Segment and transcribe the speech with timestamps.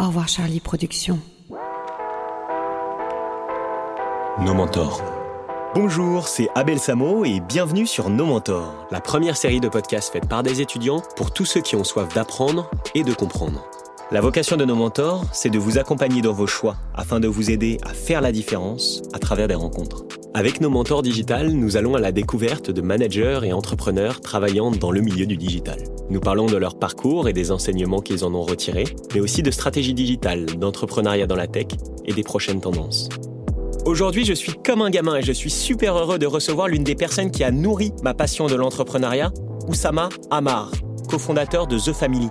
[0.00, 1.18] Au revoir Charlie Productions.
[4.40, 5.02] Nos mentors.
[5.74, 10.26] Bonjour, c'est Abel Samo et bienvenue sur Nos Mentors, la première série de podcasts faite
[10.26, 13.68] par des étudiants pour tous ceux qui ont soif d'apprendre et de comprendre.
[14.10, 17.50] La vocation de Nos Mentors, c'est de vous accompagner dans vos choix afin de vous
[17.50, 20.04] aider à faire la différence à travers des rencontres.
[20.32, 24.92] Avec Nos Mentors Digital, nous allons à la découverte de managers et entrepreneurs travaillant dans
[24.92, 25.78] le milieu du digital.
[26.08, 29.50] Nous parlons de leur parcours et des enseignements qu'ils en ont retirés, mais aussi de
[29.50, 31.66] stratégies digitales, d'entrepreneuriat dans la tech
[32.04, 33.08] et des prochaines tendances.
[33.84, 36.94] Aujourd'hui, je suis comme un gamin et je suis super heureux de recevoir l'une des
[36.94, 39.32] personnes qui a nourri ma passion de l'entrepreneuriat,
[39.66, 40.70] Oussama Amar,
[41.08, 42.28] cofondateur de The Family.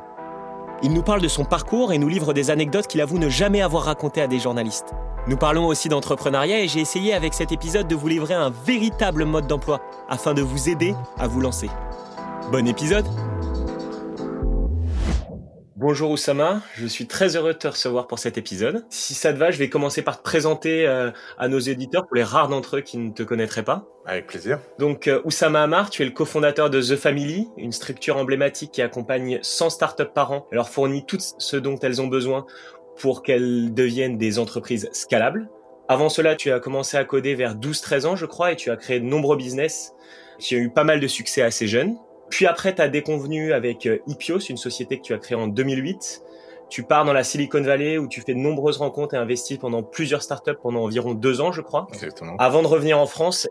[0.82, 3.62] Il nous parle de son parcours et nous livre des anecdotes qu'il avoue ne jamais
[3.62, 4.94] avoir racontées à des journalistes.
[5.28, 9.26] Nous parlons aussi d'entrepreneuriat et j'ai essayé avec cet épisode de vous livrer un véritable
[9.26, 11.70] mode d'emploi afin de vous aider à vous lancer.
[12.52, 13.06] Bon épisode
[15.82, 18.84] Bonjour Oussama, je suis très heureux de te recevoir pour cet épisode.
[18.90, 22.18] Si ça te va, je vais commencer par te présenter euh, à nos éditeurs pour
[22.18, 23.88] les rares d'entre eux qui ne te connaîtraient pas.
[24.06, 24.60] Avec plaisir.
[24.78, 28.82] Donc euh, Oussama Amar, tu es le cofondateur de The Family, une structure emblématique qui
[28.82, 32.46] accompagne 100 startups par an et leur fournit tout ce dont elles ont besoin
[32.98, 35.50] pour qu'elles deviennent des entreprises scalables.
[35.88, 38.76] Avant cela, tu as commencé à coder vers 12-13 ans, je crois, et tu as
[38.76, 39.94] créé de nombreux business
[40.40, 41.96] qui ont eu pas mal de succès assez jeunes.
[42.30, 45.48] Puis après, tu as déconvenu avec euh, Ipios, une société que tu as créée en
[45.48, 46.24] 2008.
[46.70, 49.82] Tu pars dans la Silicon Valley où tu fais de nombreuses rencontres et investis pendant
[49.82, 51.88] plusieurs startups pendant environ deux ans, je crois.
[51.94, 52.36] Exactement.
[52.38, 53.48] Avant de revenir en France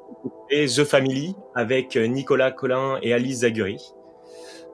[0.51, 3.93] et The Family avec euh, Nicolas Collin et Alice Zaguri.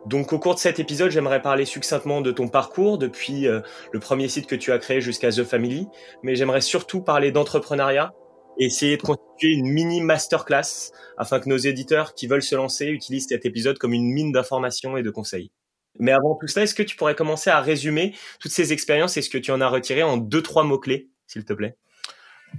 [0.07, 3.61] Donc au cours de cet épisode, j'aimerais parler succinctement de ton parcours depuis euh,
[3.93, 5.89] le premier site que tu as créé jusqu'à The Family,
[6.23, 8.13] mais j'aimerais surtout parler d'entrepreneuriat
[8.59, 13.29] essayer de constituer une mini masterclass afin que nos éditeurs qui veulent se lancer utilisent
[13.29, 15.51] cet épisode comme une mine d'informations et de conseils.
[15.99, 19.23] Mais avant tout cela, est-ce que tu pourrais commencer à résumer toutes ces expériences et
[19.23, 21.77] ce que tu en as retiré en deux, trois mots-clés, s'il te plaît?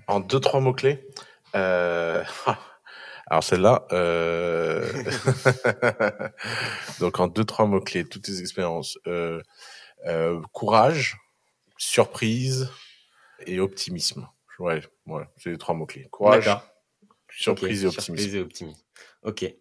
[0.08, 1.06] En deux, trois mots-clés?
[1.56, 2.24] Euh...
[3.28, 4.88] Alors celle-là, euh...
[7.00, 9.00] donc en deux, trois mots-clés, toutes tes expériences.
[9.08, 9.42] Euh,
[10.54, 11.18] courage,
[11.78, 12.70] surprise
[13.48, 14.28] et optimisme.
[14.60, 16.08] Ouais, ouais, c'est les trois mots-clés.
[16.12, 16.50] Courage,
[17.30, 17.86] surprise, okay.
[17.86, 18.16] et optimisme.
[18.16, 18.82] surprise et optimisme.
[19.24, 19.54] Ok.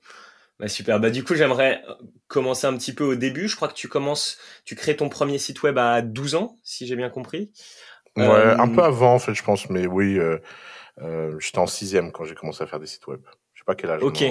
[0.58, 1.00] Bah super.
[1.00, 1.82] Bah du coup, j'aimerais
[2.28, 3.48] commencer un petit peu au début.
[3.48, 6.86] Je crois que tu commences, tu crées ton premier site web à 12 ans, si
[6.86, 7.50] j'ai bien compris.
[8.16, 8.58] Ouais, euh...
[8.58, 10.38] un peu avant en fait, je pense, mais oui, euh,
[11.02, 13.20] euh, j'étais en sixième quand j'ai commencé à faire des sites web.
[13.64, 14.02] Sais pas quel âge.
[14.02, 14.22] Ok.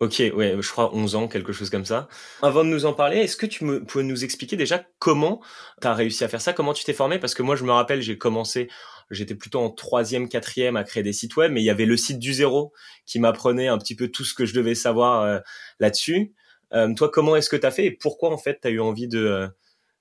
[0.00, 2.08] Ok, ouais, je crois 11 ans, quelque chose comme ça.
[2.42, 5.40] Avant de nous en parler, est-ce que tu me, pouvais nous expliquer déjà comment
[5.80, 7.20] tu as réussi à faire ça, comment tu t'es formé?
[7.20, 8.68] Parce que moi, je me rappelle, j'ai commencé
[9.10, 11.96] j'étais plutôt en troisième, quatrième à créer des sites web, mais il y avait le
[11.96, 12.72] site du zéro
[13.06, 15.38] qui m'apprenait un petit peu tout ce que je devais savoir euh,
[15.78, 16.34] là-dessus.
[16.72, 18.80] Euh, toi, comment est-ce que tu as fait et pourquoi en fait tu as eu
[18.80, 19.48] envie de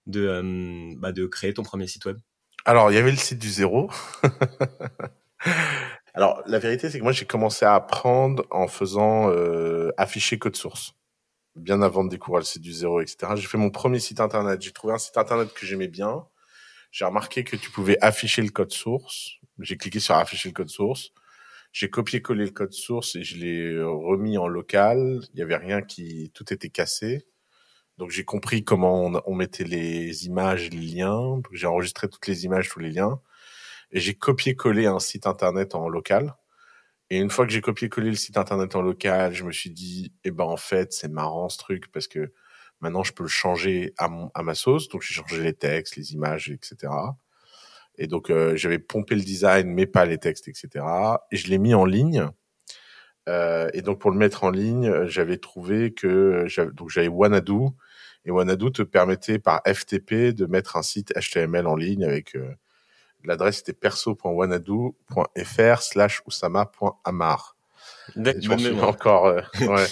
[0.07, 2.17] de euh, bah, de créer ton premier site web?
[2.65, 3.89] Alors, il y avait le site du zéro.
[6.13, 10.55] Alors, la vérité, c'est que moi, j'ai commencé à apprendre en faisant euh, afficher code
[10.55, 10.93] source.
[11.55, 13.33] Bien avant de découvrir le site du zéro, etc.
[13.35, 14.61] J'ai fait mon premier site internet.
[14.61, 16.25] J'ai trouvé un site internet que j'aimais bien
[16.93, 19.39] j'ai remarqué que tu pouvais afficher le code source.
[19.59, 21.11] J'ai cliqué sur afficher le code source.
[21.71, 25.19] J'ai copié-collé le code source et je l'ai remis en local.
[25.33, 27.25] Il y avait rien qui, tout était cassé.
[27.97, 31.41] Donc j'ai compris comment on, on, mettait les images, les liens.
[31.51, 33.19] J'ai enregistré toutes les images, tous les liens.
[33.93, 36.35] Et j'ai copié-collé un site internet en local.
[37.09, 40.13] Et une fois que j'ai copié-collé le site internet en local, je me suis dit,
[40.25, 42.33] eh ben en fait, c'est marrant ce truc parce que
[42.83, 44.89] Maintenant, je peux le changer à, mon, à ma sauce.
[44.89, 46.91] Donc, j'ai changé les textes, les images, etc.
[47.97, 50.85] Et donc, euh, j'avais pompé le design, mais pas les textes, etc.
[51.31, 52.27] Et je l'ai mis en ligne.
[53.29, 57.69] Euh, et donc, pour le mettre en ligne, j'avais trouvé que donc j'avais Wanadu.
[58.25, 62.53] Et Wanadu te permettait par FTP de mettre un site HTML en ligne avec euh,
[63.23, 67.55] l'adresse était perso.wanadu.fr slash usama.amar.
[68.15, 68.83] D'accord.
[68.83, 69.87] Encore, euh, ouais.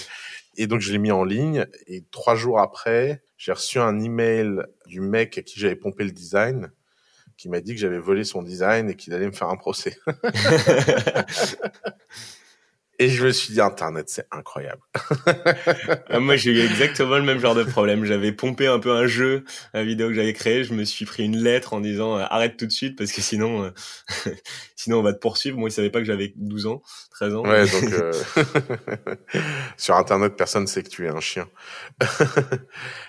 [0.58, 1.66] Et donc, je l'ai mis en ligne.
[1.88, 6.12] Et trois jours après, j'ai reçu un email du mec à qui j'avais pompé le
[6.12, 6.72] design,
[7.38, 9.98] qui m'a dit que j'avais volé son design et qu'il allait me faire un procès.
[13.02, 14.80] Et je me suis dit, Internet, c'est incroyable.
[16.08, 18.06] Ah, moi, j'ai eu exactement le même genre de problème.
[18.06, 19.44] J'avais pompé un peu un jeu,
[19.74, 20.64] la vidéo que j'avais créé.
[20.64, 23.22] Je me suis pris une lettre en disant, euh, arrête tout de suite parce que
[23.22, 23.72] sinon, euh,
[24.76, 25.58] sinon on va te poursuivre.
[25.58, 27.44] Moi, il savait pas que j'avais 12 ans, 13 ans.
[27.44, 28.14] Ouais, donc, euh...
[29.78, 31.50] sur Internet, personne sait que tu es un chien.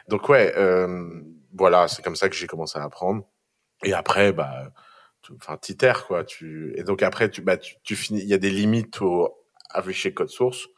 [0.09, 1.21] donc, ouais, euh,
[1.53, 3.29] voilà, c'est comme ça que j'ai commencé à apprendre.
[3.85, 4.73] Et après, bah,
[5.39, 6.25] enfin, t'itères, quoi.
[6.25, 9.42] Tu, et donc après, tu, bah, tu, tu finis, il y a des limites au,
[9.75, 10.69] afficher code source.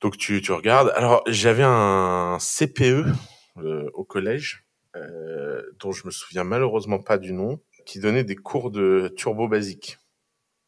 [0.00, 0.92] Donc tu, tu regardes.
[0.94, 3.06] Alors j'avais un CPE
[3.58, 8.36] euh, au collège euh, dont je me souviens malheureusement pas du nom, qui donnait des
[8.36, 9.98] cours de turbo basique.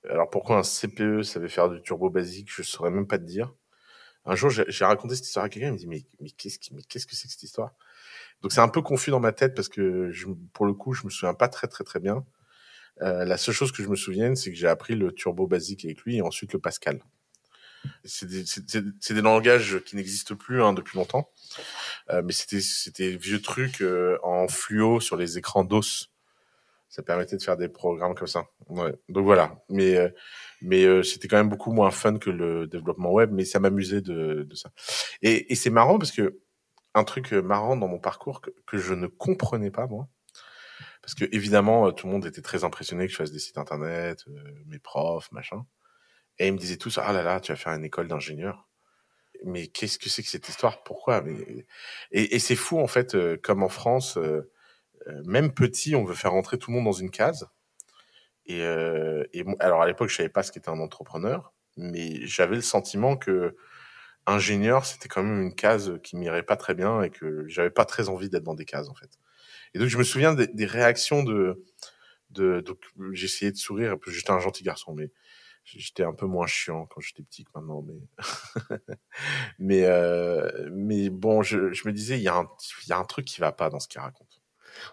[0.09, 3.53] Alors pourquoi un CPE savait faire du turbo basique, je saurais même pas te dire.
[4.25, 7.07] Un jour, j'ai raconté cette histoire à quelqu'un, il me dit mais, mais qu'est-ce qu'est-ce
[7.07, 7.75] que c'est que cette histoire?
[8.43, 11.05] Donc c'est un peu confus dans ma tête parce que je, pour le coup, je
[11.05, 12.25] me souviens pas très très très bien.
[13.03, 15.85] Euh, la seule chose que je me souviens, c'est que j'ai appris le turbo basique
[15.85, 17.01] avec lui et ensuite le Pascal.
[18.05, 18.45] C'est des,
[19.11, 21.31] des, langages qui n'existent plus hein, depuis longtemps,
[22.11, 26.11] euh, mais c'était c'était vieux trucs euh, en fluo sur les écrans DOS.
[26.89, 28.47] Ça permettait de faire des programmes comme ça.
[28.69, 28.95] Ouais.
[29.09, 30.09] Donc voilà, mais euh,
[30.63, 34.01] mais euh, c'était quand même beaucoup moins fun que le développement web, mais ça m'amusait
[34.01, 34.71] de, de ça.
[35.23, 36.41] Et, et c'est marrant parce que
[36.95, 40.09] un truc marrant dans mon parcours que, que je ne comprenais pas moi,
[41.03, 44.25] parce que évidemment tout le monde était très impressionné que je fasse des sites internet,
[44.67, 45.65] mes profs, machin.
[46.39, 48.69] Et ils me disaient tous, ah là là, tu vas faire une école d'ingénieur.
[49.45, 50.83] Mais qu'est-ce que c'est que cette histoire?
[50.83, 51.23] Pourquoi?
[51.23, 51.67] Mais
[52.11, 54.51] et, et c'est fou en fait, euh, comme en France, euh,
[55.07, 57.49] euh, même petit, on veut faire rentrer tout le monde dans une case.
[58.47, 62.63] Et, et alors à l'époque, je savais pas ce qu'était un entrepreneur, mais j'avais le
[62.63, 63.57] sentiment que
[64.27, 67.85] ingénieur, c'était quand même une case qui m'irait pas très bien et que j'avais pas
[67.85, 69.11] très envie d'être dans des cases en fait.
[69.75, 71.65] Et donc je me souviens des, réactions de,
[72.31, 72.79] de donc
[73.13, 75.11] j'essayais de sourire, j'étais un gentil garçon, mais
[75.77, 78.01] J'étais un peu moins chiant quand j'étais petit que maintenant, mais
[79.59, 82.49] mais euh, mais bon, je, je me disais il y a un
[82.87, 84.41] y a un truc qui va pas dans ce qu'il raconte.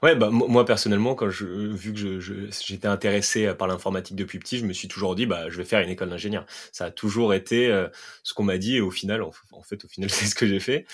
[0.01, 4.65] Ouais, bah moi personnellement, quand je vu que j'étais intéressé par l'informatique depuis petit, je
[4.65, 6.45] me suis toujours dit bah je vais faire une école d'ingénieur.
[6.71, 7.87] Ça a toujours été euh,
[8.23, 9.31] ce qu'on m'a dit et au final, en,
[9.63, 10.85] fait, au final, c'est ce que j'ai fait.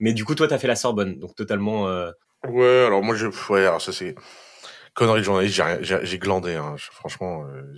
[0.00, 1.88] Mais du coup, toi, t'as fait la Sorbonne, donc totalement.
[1.88, 2.10] Euh...
[2.48, 4.14] Ouais, alors moi je ouais, alors ça c'est
[4.94, 6.76] connerie de journaliste, j'ai glandé, hein.
[6.78, 7.44] franchement.
[7.46, 7.74] Euh,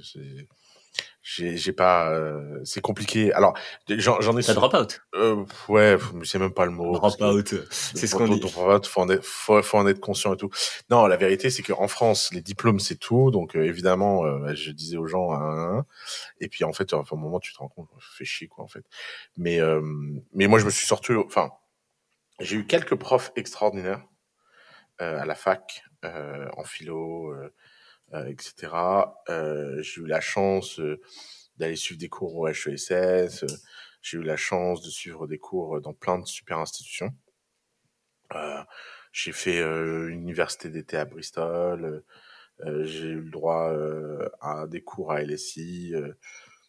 [1.23, 3.33] j'ai j'ai pas euh, c'est compliqué.
[3.33, 3.57] Alors
[3.89, 5.01] j'en ai ça drop out?
[5.15, 6.93] euh, ouais c'est même pas le mot.
[6.95, 8.41] Drop out c'est ce qu'on dit.
[8.41, 10.51] drop out faut en être faut, faut en être conscient et tout.
[10.91, 13.31] Non la vérité c'est qu'en France les diplômes c'est tout.
[13.31, 15.85] Donc euh, évidemment euh, je disais aux gens hein,
[16.41, 18.69] et puis en fait à un moment tu te rends compte fait chier quoi en
[18.69, 18.85] fait.
[19.37, 19.61] Mais
[20.35, 21.53] mais moi je me suis sorti enfin
[22.41, 24.03] j'ai eu quelques profs extraordinaires
[24.99, 27.35] à la fac en philo
[28.15, 28.75] euh, etc.
[29.31, 31.01] Euh, j'ai eu la chance euh,
[31.57, 33.45] d'aller suivre des cours au HESS.
[34.03, 37.15] j'ai eu la chance de suivre des cours dans plein de super institutions.
[39.13, 42.03] j'ai fait une université d'été à Bristol.
[42.83, 43.73] j'ai eu le droit
[44.41, 45.95] à des cours à LSI.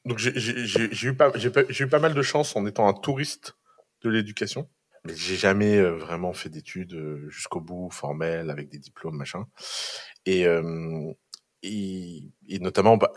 [0.05, 3.55] donc j'ai eu eu pas mal de chance en étant un touriste
[4.01, 4.69] de l'éducation
[5.05, 9.47] mais j'ai jamais vraiment fait d'études jusqu'au bout formelles avec des diplômes machin
[10.25, 10.47] et
[11.63, 13.11] et, et notamment, bah,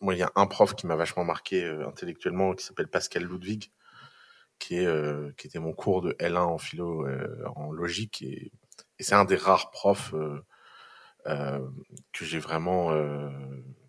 [0.00, 3.24] moi, il y a un prof qui m'a vachement marqué euh, intellectuellement, qui s'appelle Pascal
[3.24, 3.70] Ludwig,
[4.58, 8.52] qui est euh, qui était mon cours de L1 en philo, euh, en logique, et,
[8.98, 10.14] et c'est un des rares profs
[12.12, 12.86] que j'ai vraiment,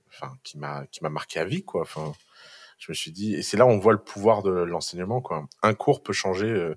[0.10, 1.82] enfin, qui m'a qui m'a marqué à vie, quoi.
[1.82, 2.14] Enfin,
[2.80, 5.48] je me suis dit, et c'est là où on voit le pouvoir de l'enseignement, quoi.
[5.64, 6.74] Un cours peut changer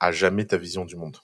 [0.00, 1.16] à jamais ta vision du monde.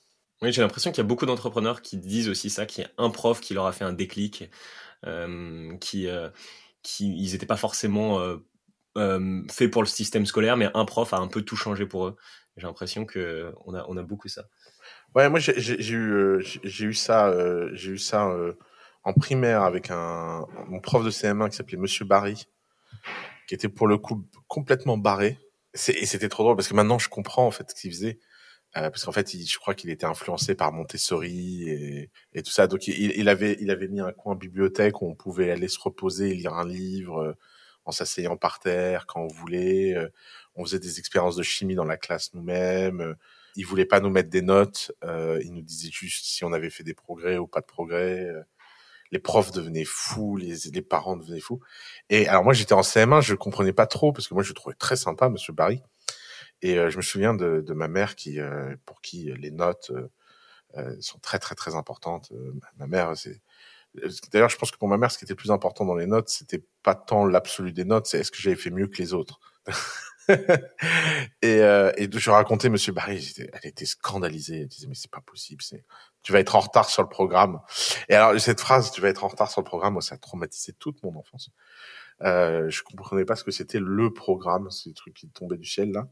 [0.43, 2.91] Oui, j'ai l'impression qu'il y a beaucoup d'entrepreneurs qui disent aussi ça, qu'il y a
[2.99, 4.51] un prof qui leur a fait un déclic,
[5.07, 6.31] euh, qui, euh,
[6.83, 8.21] qui ils n'étaient pas forcément
[8.97, 12.07] euh, faits pour le système scolaire, mais un prof a un peu tout changé pour
[12.07, 12.17] eux.
[12.57, 14.45] J'ai l'impression que on a, on a beaucoup ça.
[15.15, 17.33] Ouais, moi j'ai eu j'ai eu ça
[17.73, 18.29] j'ai eu ça
[19.05, 22.47] en primaire avec un mon prof de CM1 qui s'appelait Monsieur Barry,
[23.47, 25.39] qui était pour le coup complètement barré.
[25.89, 28.19] Et c'était trop drôle parce que maintenant je comprends en fait ce qu'il faisait.
[28.77, 32.51] Euh, parce qu'en fait, il, je crois qu'il était influencé par Montessori et, et tout
[32.51, 32.67] ça.
[32.67, 35.79] Donc, il, il, avait, il avait mis un coin bibliothèque où on pouvait aller se
[35.79, 37.33] reposer et lire un livre euh,
[37.85, 39.95] en s'asseyant par terre quand on voulait.
[39.95, 40.09] Euh,
[40.55, 43.15] on faisait des expériences de chimie dans la classe nous-mêmes.
[43.57, 44.93] Il voulait pas nous mettre des notes.
[45.03, 48.29] il nous disait juste si on avait fait des progrès ou pas de progrès.
[49.11, 51.61] Les profs devenaient fous, les, les parents devenaient fous.
[52.09, 54.55] Et alors moi, j'étais en CM1, je comprenais pas trop parce que moi, je le
[54.55, 55.83] trouvais très sympa, Monsieur Barry.
[56.63, 59.93] Et euh, je me souviens de, de ma mère qui, euh, pour qui les notes
[60.77, 62.33] euh, sont très très très importantes.
[62.79, 63.41] ma mère, c'est
[64.33, 66.31] D'ailleurs, je pense que pour ma mère, ce qui était plus important dans les notes,
[66.31, 69.39] c'était pas tant l'absolu des notes, c'est est-ce que j'avais fait mieux que les autres.
[71.43, 74.63] et, euh, et je racontais Monsieur Barry, elle était scandalisée.
[74.63, 75.85] Elle disait mais c'est pas possible, c'est
[76.23, 77.61] tu vas être en retard sur le programme.
[78.09, 80.19] Et alors cette phrase, tu vas être en retard sur le programme, moi ça a
[80.19, 81.51] traumatisé toute mon enfance.
[82.21, 85.91] Euh, je comprenais pas ce que c'était le programme, ces trucs qui tombaient du ciel
[85.91, 86.09] là.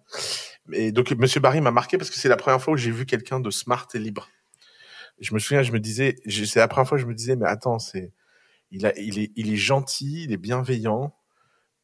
[0.73, 3.07] Et donc Monsieur Barry m'a marqué parce que c'est la première fois où j'ai vu
[3.07, 4.29] quelqu'un de smart et libre.
[5.21, 7.47] Je me souviens, je me disais, c'est la première fois que je me disais, mais
[7.47, 8.13] attends, c'est,
[8.71, 11.15] il est, il est gentil, il est bienveillant,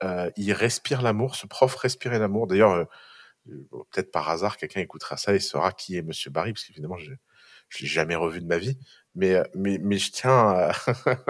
[0.02, 1.36] euh, il respire l'amour.
[1.36, 2.46] Ce prof respirait l'amour.
[2.46, 2.84] D'ailleurs, euh,
[3.92, 7.12] peut-être par hasard, quelqu'un écoutera ça et saura qui est Monsieur Barry, parce qu'évidemment, je,
[7.68, 8.78] je l'ai jamais revu de ma vie.
[9.16, 10.72] Mais, mais, mais je tiens, à...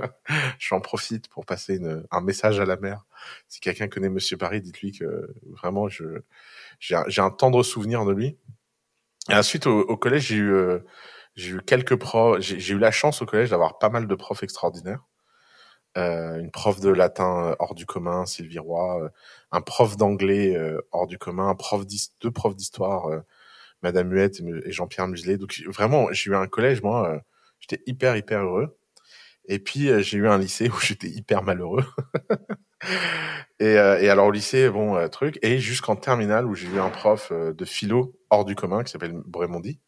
[0.59, 3.07] j'en profite pour passer une, un message à la mère.
[3.49, 6.05] Si quelqu'un connaît Monsieur Paris, dites-lui que vraiment, je,
[6.81, 8.37] j'ai un, un tendre souvenir de lui.
[9.31, 10.81] Et ensuite, au, au collège, j'ai eu, euh,
[11.37, 12.41] j'ai eu quelques profs.
[12.41, 15.05] J'ai, eu la chance au collège d'avoir pas mal de profs extraordinaires.
[15.97, 19.09] Euh, une prof de latin euh, hors du commun, Sylvie Roy, euh,
[19.51, 21.85] un prof d'anglais euh, hors du commun, un prof
[22.21, 23.09] deux profs d'histoire,
[23.83, 25.39] Madame Huette et, Jean-Pierre Muselet.
[25.39, 27.23] Donc vraiment, j'ai eu un collège, moi,
[27.61, 28.79] j'étais hyper hyper heureux.
[29.49, 31.85] Et puis j'ai eu un lycée où j'étais hyper malheureux.
[33.61, 37.33] et, et, alors au lycée, bon truc, et jusqu'en terminale où j'ai eu un prof
[37.33, 39.81] de philo hors du commun qui s'appelle Brémondi.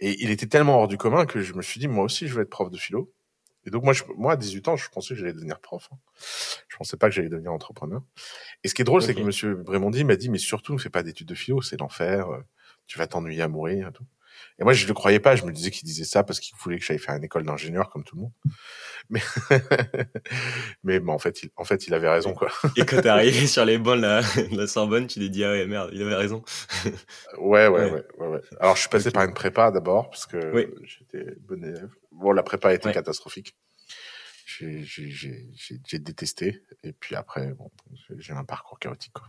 [0.00, 2.34] Et il était tellement hors du commun que je me suis dit, moi aussi, je
[2.34, 3.12] veux être prof de philo.
[3.66, 5.88] Et donc moi, je, moi à 18 ans, je pensais que j'allais devenir prof.
[5.92, 5.96] Hein.
[6.68, 8.00] Je pensais pas que j'allais devenir entrepreneur.
[8.64, 10.88] Et ce qui est drôle, c'est que Monsieur Brémondi m'a dit, mais surtout, ne fais
[10.88, 12.30] pas d'études de philo, c'est l'enfer.
[12.30, 12.40] Euh,
[12.86, 13.88] tu vas t'ennuyer à mourir.
[13.88, 14.06] Et tout.
[14.60, 15.36] Et moi, je le croyais pas.
[15.36, 17.88] Je me disais qu'il disait ça parce qu'il voulait que j'aille faire une école d'ingénieur
[17.88, 18.32] comme tout le monde.
[19.08, 19.20] Mais,
[20.84, 22.50] mais bon, en fait, il, en fait, il avait raison, quoi.
[22.76, 25.44] Et quand t'es arrivé sur les bancs de la, de la Sorbonne, tu t'es dit,
[25.44, 26.42] ah ouais, merde, il avait raison.
[27.38, 30.70] ouais, ouais, ouais, ouais, ouais, Alors, je suis passé par une prépa d'abord parce que
[30.84, 31.90] j'étais bon élève.
[32.12, 33.56] Bon, la prépa été catastrophique
[34.58, 36.62] j'ai détesté.
[36.82, 37.70] Et puis après, bon,
[38.18, 39.12] j'ai un parcours chaotique.
[39.12, 39.28] Quoi.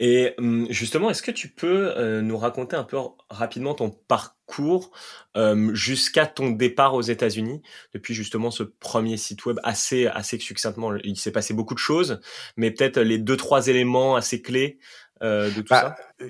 [0.00, 2.98] Et hum, justement, est-ce que tu peux euh, nous raconter un peu
[3.30, 4.90] rapidement ton parcours
[5.36, 10.94] euh, jusqu'à ton départ aux États-Unis, depuis justement ce premier site web assez assez succinctement.
[11.04, 12.20] Il s'est passé beaucoup de choses,
[12.56, 14.78] mais peut-être les deux trois éléments assez clés
[15.22, 16.26] euh, de tout bah, ça?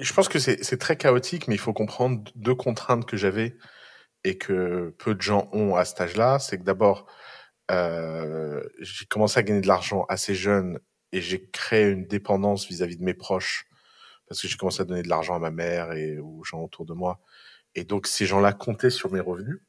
[0.00, 3.56] Je pense que c'est très chaotique, mais il faut comprendre deux contraintes que j'avais
[4.24, 6.38] et que peu de gens ont à cet âge-là.
[6.38, 7.06] C'est que d'abord
[7.70, 10.78] euh, j'ai commencé à gagner de l'argent assez jeune
[11.12, 13.66] et j'ai créé une dépendance vis-à-vis de mes proches
[14.28, 16.86] parce que j'ai commencé à donner de l'argent à ma mère et aux gens autour
[16.86, 17.20] de moi.
[17.74, 19.60] Et donc ces gens-là comptaient sur mes revenus.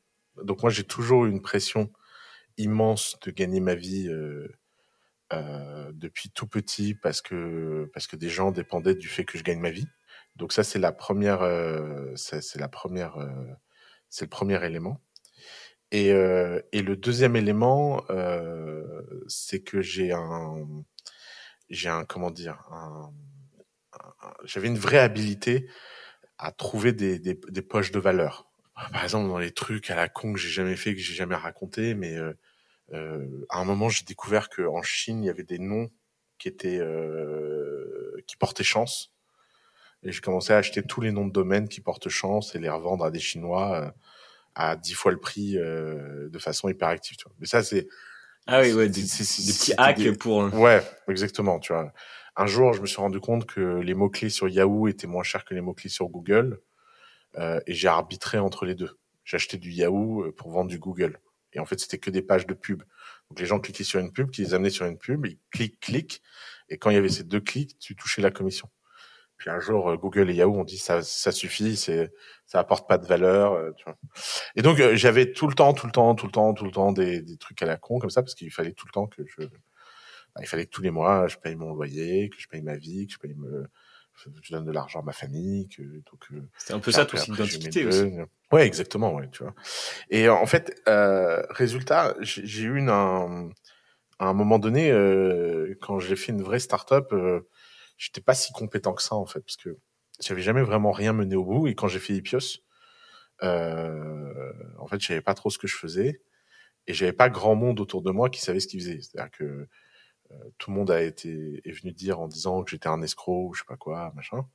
[0.44, 1.92] Donc moi j'ai toujours eu une pression
[2.58, 4.48] immense de gagner ma vie euh,
[5.34, 9.44] euh, depuis tout petit parce que parce que des gens dépendaient du fait que je
[9.44, 9.88] gagne ma vie.
[10.36, 11.42] Donc ça c'est la première
[12.16, 13.18] c'est la première
[14.10, 15.00] c'est le premier élément.
[15.94, 20.68] Et, euh, et le deuxième élément, euh, c'est que j'ai un,
[21.70, 23.14] j'ai un, comment dire, un,
[24.44, 25.70] j'avais une vraie habilité
[26.40, 28.48] à trouver des, des, des, poches de valeur.
[28.92, 31.36] Par exemple, dans les trucs à la con que j'ai jamais fait, que j'ai jamais
[31.36, 32.34] raconté, mais euh,
[32.94, 35.90] euh, à un moment, j'ai découvert que en Chine, il y avait des noms
[36.40, 39.14] qui étaient euh, qui portaient chance.
[40.04, 42.70] Et j'ai commencé à acheter tous les noms de domaines qui portent chance et les
[42.70, 43.92] revendre à des Chinois euh,
[44.56, 47.18] à dix fois le prix euh, de façon hyper active.
[47.18, 47.36] Tu vois.
[47.40, 47.88] Mais ça, c'est
[48.46, 50.54] ah oui, ouais, des, des petits hacks pour.
[50.54, 51.60] Ouais, exactement.
[51.60, 51.94] Tu vois.
[52.36, 55.24] Un jour, je me suis rendu compte que les mots clés sur Yahoo étaient moins
[55.24, 56.60] chers que les mots clés sur Google,
[57.38, 58.98] euh, et j'ai arbitré entre les deux.
[59.24, 61.20] J'ai acheté du Yahoo euh, pour vendre du Google.
[61.54, 62.84] Et en fait, c'était que des pages de pub.
[63.30, 65.80] Donc les gens cliquaient sur une pub, qui les amenaient sur une pub, ils cliquent,
[65.80, 66.22] cliquent,
[66.70, 68.70] et quand il y avait ces deux clics, tu touchais la commission.
[69.38, 72.12] Puis un jour, euh, Google et Yahoo ont dit ça, ça suffit, c'est,
[72.46, 73.54] ça apporte pas de valeur.
[73.54, 73.98] Euh, tu vois.
[74.56, 76.72] Et donc euh, j'avais tout le temps, tout le temps, tout le temps, tout le
[76.72, 79.08] temps des, des trucs à la con comme ça parce qu'il fallait tout le temps
[79.08, 82.48] que je, bah, il fallait que tous les mois je paye mon loyer, que je
[82.48, 83.68] paye ma vie, que je paye me,
[84.16, 86.28] je donne de l'argent à ma famille, que donc.
[86.58, 88.12] C'est un peu ça ton site d'identité aussi.
[88.52, 89.54] Ouais, exactement, ouais, tu vois.
[90.10, 93.50] Et en fait, euh, résultat, j'ai eu une, un,
[94.20, 97.42] à un moment donné, euh, quand j'ai fait une vraie start-up, euh,
[98.04, 99.78] j'étais pas si compétent que ça en fait, parce que
[100.20, 101.68] j'avais jamais vraiment rien mené au bout.
[101.68, 102.60] Et quand j'ai fait Ipios,
[103.44, 106.22] euh, en fait, je savais pas trop ce que je faisais
[106.88, 109.02] et j'avais pas grand monde autour de moi qui savait ce qu'il faisait.
[109.02, 109.68] C'est-à-dire que
[110.32, 113.50] euh, tout le monde a été est venu dire en disant que j'étais un escroc
[113.50, 114.46] ou je sais pas quoi, machin.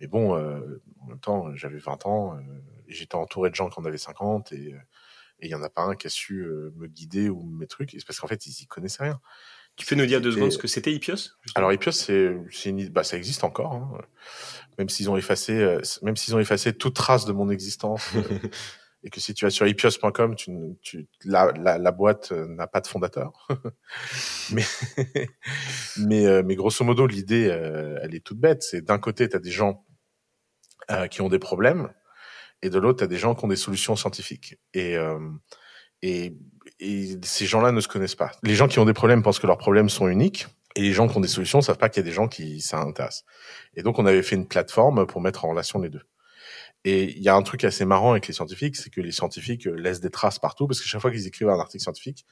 [0.00, 2.40] Mais bon, euh, en même temps, j'avais 20 ans, euh,
[2.88, 4.74] et j'étais entouré de gens qui en avaient 50 et
[5.40, 7.90] il y en a pas un qui a su me guider ou mes trucs.
[7.90, 9.20] C'est parce qu'en fait, ils y connaissaient rien.
[9.76, 12.88] Tu peux nous dire deux secondes ce que c'était Ipios Alors Ipios, c'est, une...
[12.88, 13.98] bah, ça existe encore, hein.
[14.78, 18.08] même s'ils ont effacé, euh, même s'ils ont effacé toute trace de mon existence.
[18.16, 18.38] Euh,
[19.04, 22.66] et que si tu vas sur ipios.com, tu, tu, la, la, la boîte euh, n'a
[22.66, 23.46] pas de fondateur.
[24.52, 24.64] mais,
[25.98, 27.44] mais, mais grosso modo, l'idée,
[28.02, 28.62] elle est toute bête.
[28.62, 29.84] C'est d'un côté, tu as des gens
[31.10, 31.92] qui ont des problèmes,
[32.62, 34.56] et de l'autre, tu as des gens qui ont des solutions scientifiques.
[34.72, 34.96] Et,
[36.02, 36.36] et
[36.80, 38.32] et ces gens-là ne se connaissent pas.
[38.42, 40.46] Les gens qui ont des problèmes pensent que leurs problèmes sont uniques.
[40.74, 42.60] Et les gens qui ont des solutions savent pas qu'il y a des gens qui
[42.60, 43.24] s'intéressent.
[43.74, 46.02] Et donc, on avait fait une plateforme pour mettre en relation les deux.
[46.84, 49.64] Et il y a un truc assez marrant avec les scientifiques, c'est que les scientifiques
[49.64, 52.26] laissent des traces partout, parce que chaque fois qu'ils écrivent un article scientifique,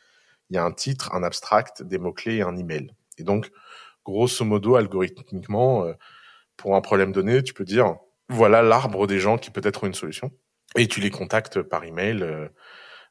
[0.50, 2.94] il y a un titre, un abstract, des mots-clés et un email.
[3.16, 3.50] Et donc,
[4.04, 5.94] grosso modo, algorithmiquement, euh,
[6.58, 7.96] pour un problème donné, tu peux dire,
[8.28, 10.30] voilà l'arbre des gens qui peut-être ont une solution.
[10.76, 12.22] Et tu les contactes par email.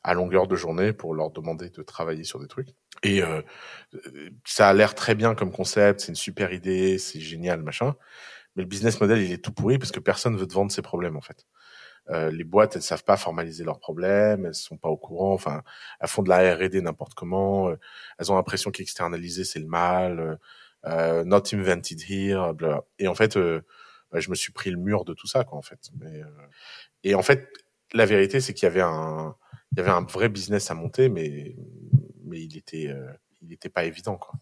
[0.05, 2.69] Euh, à longueur de journée pour leur demander de travailler sur des trucs.
[3.03, 3.41] Et euh,
[4.45, 7.95] ça a l'air très bien comme concept, c'est une super idée, c'est génial, machin.
[8.55, 10.81] Mais le business model, il est tout pourri parce que personne veut te vendre ses
[10.81, 11.45] problèmes en fait.
[12.09, 15.33] Euh, les boîtes, elles savent pas formaliser leurs problèmes, elles sont pas au courant.
[15.33, 15.63] Enfin,
[16.01, 17.69] elles font de la R&D n'importe comment.
[17.69, 17.79] Euh,
[18.19, 20.19] elles ont l'impression qu'externaliser c'est le mal.
[20.19, 20.35] Euh,
[20.85, 22.53] euh not invented here.
[22.53, 22.83] Blah.
[22.99, 23.37] Et en fait,
[24.11, 25.79] bah, je me suis pris le mur de tout ça, quoi, en fait.
[25.99, 26.21] Mais,
[27.03, 27.47] et en fait,
[27.93, 29.35] la vérité, c'est qu'il y avait un,
[29.73, 31.55] il y avait un vrai business à monter, mais,
[32.23, 32.93] mais il était,
[33.41, 34.33] il était pas évident, quoi.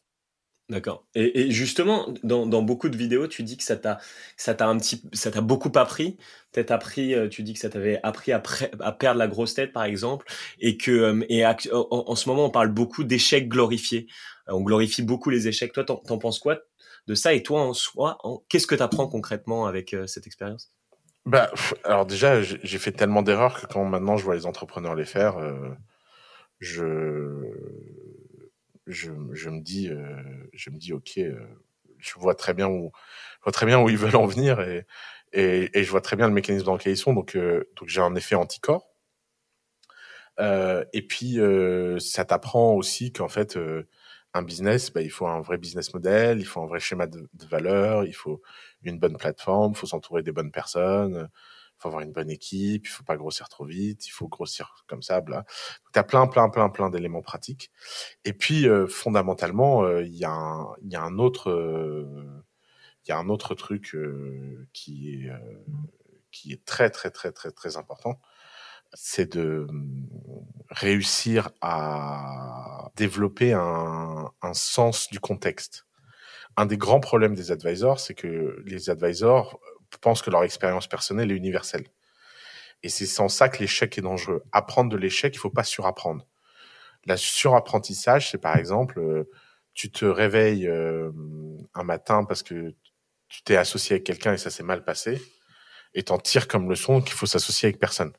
[0.72, 1.06] D'accord.
[1.16, 4.00] Et, justement, dans, beaucoup de vidéos, tu dis que ça t'a,
[4.38, 6.18] ça t'a un petit, ça t'a beaucoup appris.
[6.54, 8.42] Peut-être appris, euh, tu dis que ça t'avait appris à,
[8.80, 10.28] à, perdre la grosse tête, par exemple,
[10.62, 14.08] et que, euh, et en, ce moment, on parle beaucoup d'échecs glorifiés.
[14.48, 15.74] Euh, on glorifie beaucoup les échecs.
[15.74, 16.60] Toi, t'en, penses quoi
[17.06, 17.34] de ça?
[17.34, 20.72] Et toi, en soi, qu'est-ce que tu apprends concrètement avec cette expérience?
[21.26, 21.52] Bah,
[21.84, 25.38] alors déjà, j'ai fait tellement d'erreurs que quand maintenant je vois les entrepreneurs les faire,
[26.60, 27.42] je
[28.88, 30.16] je, je me dis, euh,
[30.54, 31.40] je me dis, ok, euh,
[32.00, 32.92] je vois très bien où,
[33.40, 34.86] je vois très bien où ils veulent en venir et,
[35.34, 37.14] et, et je vois très bien le mécanisme dans lequel ils sont.
[37.14, 38.88] Donc, euh, donc j'ai un effet anticorps.
[40.40, 43.58] Euh, et puis, euh, ça t'apprend aussi qu'en fait,
[44.34, 47.28] un business, bah, il faut un vrai business model, il faut un vrai schéma de,
[47.50, 48.42] valeur, il faut
[48.84, 51.30] une bonne plateforme, il faut s'entourer des bonnes personnes,
[51.78, 55.02] faut avoir une bonne équipe, il faut pas grossir trop vite, il faut grossir comme
[55.02, 55.46] ça, bla.
[55.94, 57.72] Tu as plein, plein, plein, plein d'éléments pratiques.
[58.24, 61.50] Et puis, euh, fondamentalement, euh, il y, a un, y a un autre,
[63.06, 65.32] il y a un autre truc euh, qui est
[66.32, 68.20] qui est très, très, très, très, très important.
[68.94, 69.68] C'est de
[70.70, 75.86] réussir à développer un, un sens du contexte.
[76.58, 79.60] Un des grands problèmes des advisors, c'est que les advisors
[80.02, 81.88] pensent que leur expérience personnelle est universelle.
[82.84, 84.44] Et c'est sans ça que l'échec est dangereux.
[84.52, 86.26] Apprendre de l'échec, il faut pas surapprendre.
[87.06, 89.30] La surapprentissage, c'est par exemple, euh,
[89.74, 91.12] tu te réveilles euh,
[91.74, 92.76] un matin parce que
[93.28, 95.22] tu t'es associé avec quelqu'un et ça s'est mal passé,
[95.94, 98.12] et t'en tires comme leçon qu'il faut s'associer avec personne.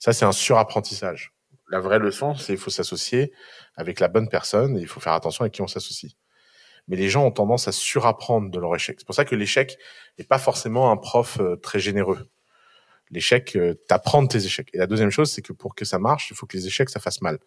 [0.00, 1.32] Ça, c'est un surapprentissage.
[1.68, 3.32] La vraie leçon, c'est qu'il faut s'associer
[3.76, 6.16] avec la bonne personne et il faut faire attention à qui on s'associe
[6.90, 8.96] mais les gens ont tendance à surapprendre de leur échec.
[8.98, 9.78] C'est pour ça que l'échec
[10.18, 12.28] n'est pas forcément un prof euh, très généreux.
[13.10, 14.70] L'échec, euh, t'apprends de tes échecs.
[14.72, 16.90] Et la deuxième chose, c'est que pour que ça marche, il faut que les échecs,
[16.90, 17.38] ça fasse mal.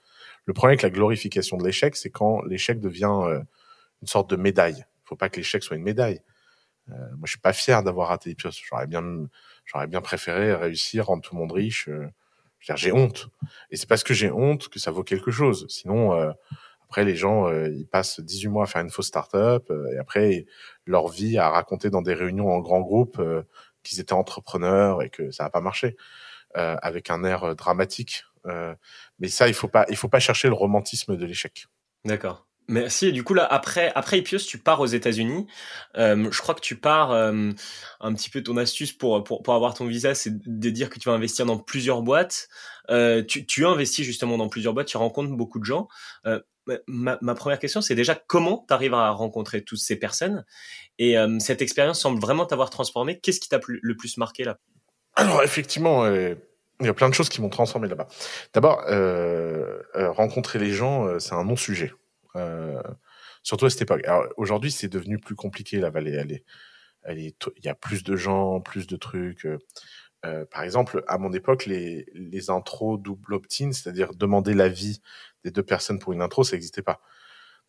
[0.46, 3.42] Le problème avec la glorification de l'échec, c'est quand l'échec devient euh,
[4.02, 4.78] une sorte de médaille.
[4.78, 6.22] Il faut pas que l'échec soit une médaille.
[6.88, 8.58] Moi, je suis pas fier d'avoir raté les pièces.
[8.62, 9.02] J'aurais bien,
[9.64, 11.88] j'aurais bien préféré réussir, rendre tout le monde riche.
[12.76, 13.30] J'ai honte.
[13.70, 15.66] Et c'est parce que j'ai honte que ça vaut quelque chose.
[15.70, 16.34] Sinon,
[16.94, 19.98] après, les gens, euh, ils passent 18 mois à faire une fausse start-up euh, et
[19.98, 20.46] après,
[20.86, 23.42] leur vie à raconter dans des réunions en grand groupe euh,
[23.82, 25.98] qu'ils étaient entrepreneurs et que ça n'a pas marché,
[26.54, 28.26] avec un air dramatique.
[28.46, 31.66] mais ça, il faut pas, faut pas chercher le romantisme de l'échec.
[32.06, 32.46] D'accord.
[32.68, 33.08] Merci.
[33.08, 35.48] Et du coup, là, après, après Ipios, tu pars aux États-Unis.
[35.98, 37.52] Euh, je crois que tu pars euh,
[38.00, 40.98] un petit peu ton astuce pour, pour, pour avoir ton visa, c'est de dire que
[40.98, 42.48] tu vas investir dans plusieurs boîtes.
[42.90, 45.88] Euh, tu, tu investis justement dans plusieurs boîtes, tu rencontres beaucoup de gens.
[46.26, 46.40] Euh,
[46.88, 50.46] ma, ma, première question, c'est déjà comment tu à rencontrer toutes ces personnes?
[51.00, 53.20] Et euh, cette expérience semble vraiment t'avoir transformé.
[53.20, 54.58] Qu'est-ce qui t'a le plus marqué là?
[55.16, 56.38] Alors, effectivement, il
[56.82, 58.08] y a plein de choses qui m'ont transformé là-bas.
[58.54, 58.84] D'abord,
[60.16, 61.94] rencontrer les gens, c'est un non-sujet.
[62.36, 62.82] Euh,
[63.44, 64.04] surtout à cette époque.
[64.38, 66.14] Aujourd'hui, c'est devenu plus compliqué la vallée.
[66.14, 66.44] Elle est,
[67.04, 69.48] elle est, il y a plus de gens, plus de trucs.
[70.26, 75.02] Euh, par exemple, à mon époque, les, les intros double opt-in, c'est-à-dire demander l'avis
[75.44, 77.02] des deux personnes pour une intro, ça n'existait pas.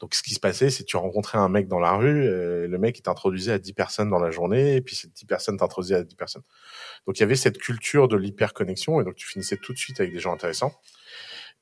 [0.00, 2.66] Donc, ce qui se passait, c'est que tu rencontrais un mec dans la rue, euh,
[2.66, 5.56] le mec il t'introduisait à 10 personnes dans la journée, et puis ces 10 personnes
[5.56, 6.42] t'introduisaient à 10 personnes.
[7.06, 10.00] Donc, il y avait cette culture de l'hyperconnexion, et donc tu finissais tout de suite
[10.00, 10.72] avec des gens intéressants.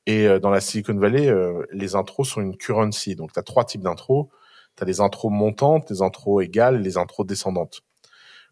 [0.05, 3.15] Et euh, dans la Silicon Valley, euh, les intros sont une currency.
[3.15, 4.29] Donc, tu as trois types d'intros.
[4.75, 7.81] Tu as des intros montantes, des intros égales et les intros descendantes.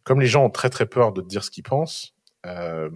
[0.04, 2.90] Comme les gens ont très très peur de te dire ce qu'ils pensent, euh,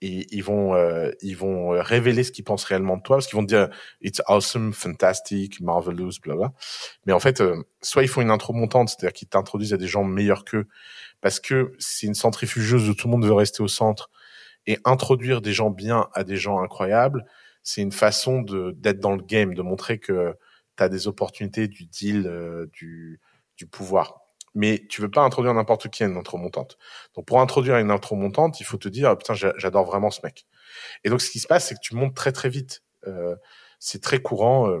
[0.00, 3.36] et ils vont euh, ils vont révéler ce qu'ils pensent réellement de toi parce qu'ils
[3.36, 3.68] vont te dire
[4.00, 6.52] it's awesome, fantastic, marvelous, bla bla.
[7.06, 7.42] Mais en fait,
[7.82, 10.68] soit ils font une intro montante, c'est-à-dire qu'ils t'introduisent à des gens meilleurs qu'eux
[11.20, 14.10] parce que c'est une centrifugeuse où tout le monde veut rester au centre
[14.66, 17.24] et introduire des gens bien à des gens incroyables
[17.62, 20.34] c'est une façon de d'être dans le game, de montrer que
[20.76, 23.20] tu as des opportunités du deal, euh, du,
[23.56, 24.20] du pouvoir.
[24.54, 26.78] Mais tu veux pas introduire n'importe qui à une intro montante.
[27.14, 30.46] Donc pour introduire une intro montante, il faut te dire putain j'adore vraiment ce mec.
[31.04, 32.82] Et donc ce qui se passe, c'est que tu montes très très vite.
[33.06, 33.36] Euh,
[33.78, 34.68] c'est très courant.
[34.70, 34.80] Euh,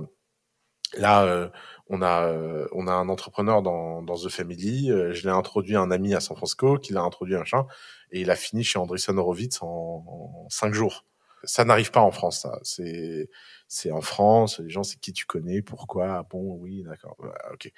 [0.98, 1.48] là, euh,
[1.88, 4.88] on a euh, on a un entrepreneur dans dans The Family.
[4.88, 7.66] je l'ai introduit à un ami à San Francisco, qui l'a introduit à un machin,
[8.12, 11.04] et il a fini chez Andreessen Horowitz en, en cinq jours.
[11.44, 12.58] Ça n'arrive pas en France, ça.
[12.62, 13.28] C'est
[13.68, 17.16] c'est en France, les gens, c'est qui tu connais, pourquoi, ah bon, oui, d'accord,
[17.52, 17.70] ok.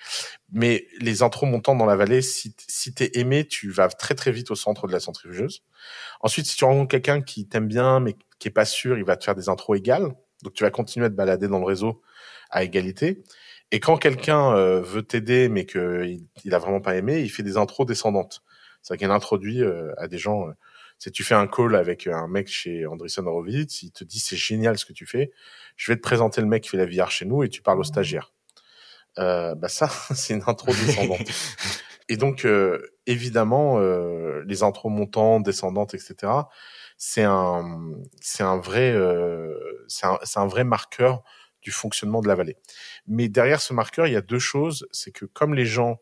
[0.53, 4.31] Mais les intros montants dans la vallée, si, si t'es aimé, tu vas très très
[4.31, 5.65] vite au centre de la centrifugeuse.
[6.21, 9.17] Ensuite, si tu rencontres quelqu'un qui t'aime bien, mais qui est pas sûr, il va
[9.17, 10.15] te faire des intros égales.
[10.45, 12.03] Donc tu vas continuer à te balader dans le réseau
[12.51, 13.23] à égalité.
[13.73, 17.43] Et quand quelqu'un euh, veut t'aider, mais qu'il il a vraiment pas aimé, il fait
[17.43, 18.43] des intros descendantes.
[18.83, 20.49] C'est-à-dire qu'il introduit euh, à des gens.
[20.49, 20.53] Euh,
[21.01, 24.37] si tu fais un call avec un mec chez Andreessen Horowitz, il te dit c'est
[24.37, 25.33] génial ce que tu fais.
[25.77, 27.81] Je vais te présenter le mec qui fait la VR chez nous et tu parles
[27.81, 28.33] au stagiaire.
[29.19, 31.27] Euh, bah ça, c'est une intro descendante.
[32.09, 32.47] et donc
[33.07, 33.81] évidemment,
[34.47, 36.33] les intros montantes, descendantes, etc.
[36.97, 38.95] C'est un, c'est un vrai,
[39.89, 41.25] c'est un, un vrai marqueur
[41.63, 42.57] du fonctionnement de la vallée.
[43.07, 44.87] Mais derrière ce marqueur, il y a deux choses.
[44.93, 45.99] C'est que comme les gens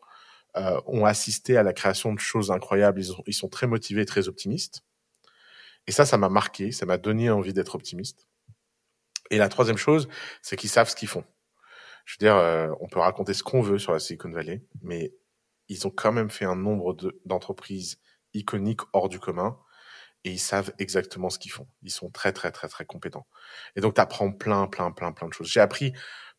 [0.57, 4.27] euh, ont assisté à la création de choses incroyables, ils, ils sont très motivés, très
[4.27, 4.83] optimistes.
[5.89, 8.27] Et ça, ça m'a marqué, ça m'a donné envie d'être optimiste.
[9.31, 10.07] Et la troisième chose,
[10.43, 11.23] c'est qu'ils savent ce qu'ils font.
[12.05, 15.15] Je veux dire, euh, on peut raconter ce qu'on veut sur la Silicon Valley, mais
[15.67, 17.99] ils ont quand même fait un nombre d'entreprises
[18.35, 19.57] iconiques hors du commun
[20.25, 21.65] et ils savent exactement ce qu'ils font.
[21.81, 23.25] Ils sont très, très, très, très compétents.
[23.75, 25.47] Et donc, tu apprends plein, plein, plein, plein de choses.
[25.47, 25.93] J'ai appris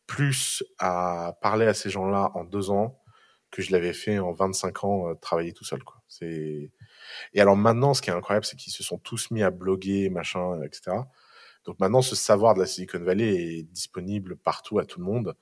[0.07, 3.01] plus à parler à ces gens-là en deux ans
[3.51, 5.83] que je l'avais fait en 25 ans euh, travailler tout seul.
[5.83, 6.01] Quoi.
[6.07, 6.71] C'est...
[7.33, 10.09] Et alors maintenant, ce qui est incroyable, c'est qu'ils se sont tous mis à bloguer,
[10.09, 10.97] machin, etc.
[11.65, 15.35] Donc maintenant, ce savoir de la Silicon Valley est disponible partout à tout le monde.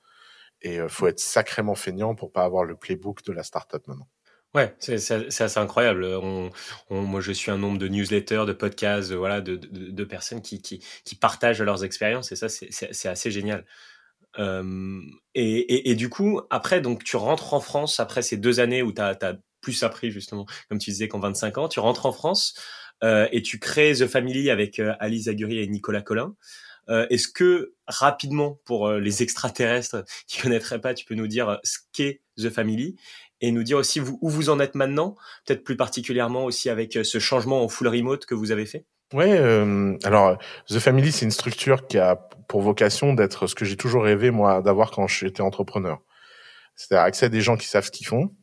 [0.62, 3.86] Et il euh, faut être sacrément feignant pour pas avoir le playbook de la startup
[3.86, 4.08] maintenant.
[4.52, 6.04] Ouais, c'est assez incroyable.
[6.90, 10.82] Moi, je suis un nombre de newsletters, de podcasts, voilà, de, de, de personnes qui,
[11.20, 13.64] partagent leurs expériences et ça, c'est assez génial.
[14.38, 15.00] Euh,
[15.34, 19.00] et, du coup, après, donc, tu rentres en France après ces deux années où tu
[19.00, 19.16] as,
[19.60, 22.54] plus appris justement, comme tu disais, qu'en 25 ans, tu rentres en France
[23.02, 26.34] euh, et tu crées The Family avec euh, Alice Agury et Nicolas Collin.
[26.88, 31.58] Euh, Est-ce que rapidement, pour euh, les extraterrestres qui connaîtraient pas, tu peux nous dire
[31.62, 32.96] ce qu'est The Family
[33.40, 37.04] et nous dire aussi où vous en êtes maintenant, peut-être plus particulièrement aussi avec euh,
[37.04, 38.84] ce changement en full remote que vous avez fait?
[39.12, 42.16] Ouais, euh, alors The Family, c'est une structure qui a
[42.48, 46.00] pour vocation d'être ce que j'ai toujours rêvé moi d'avoir quand j'étais entrepreneur.
[46.76, 48.34] C'est-à-dire accès à des gens qui savent ce qu'ils font,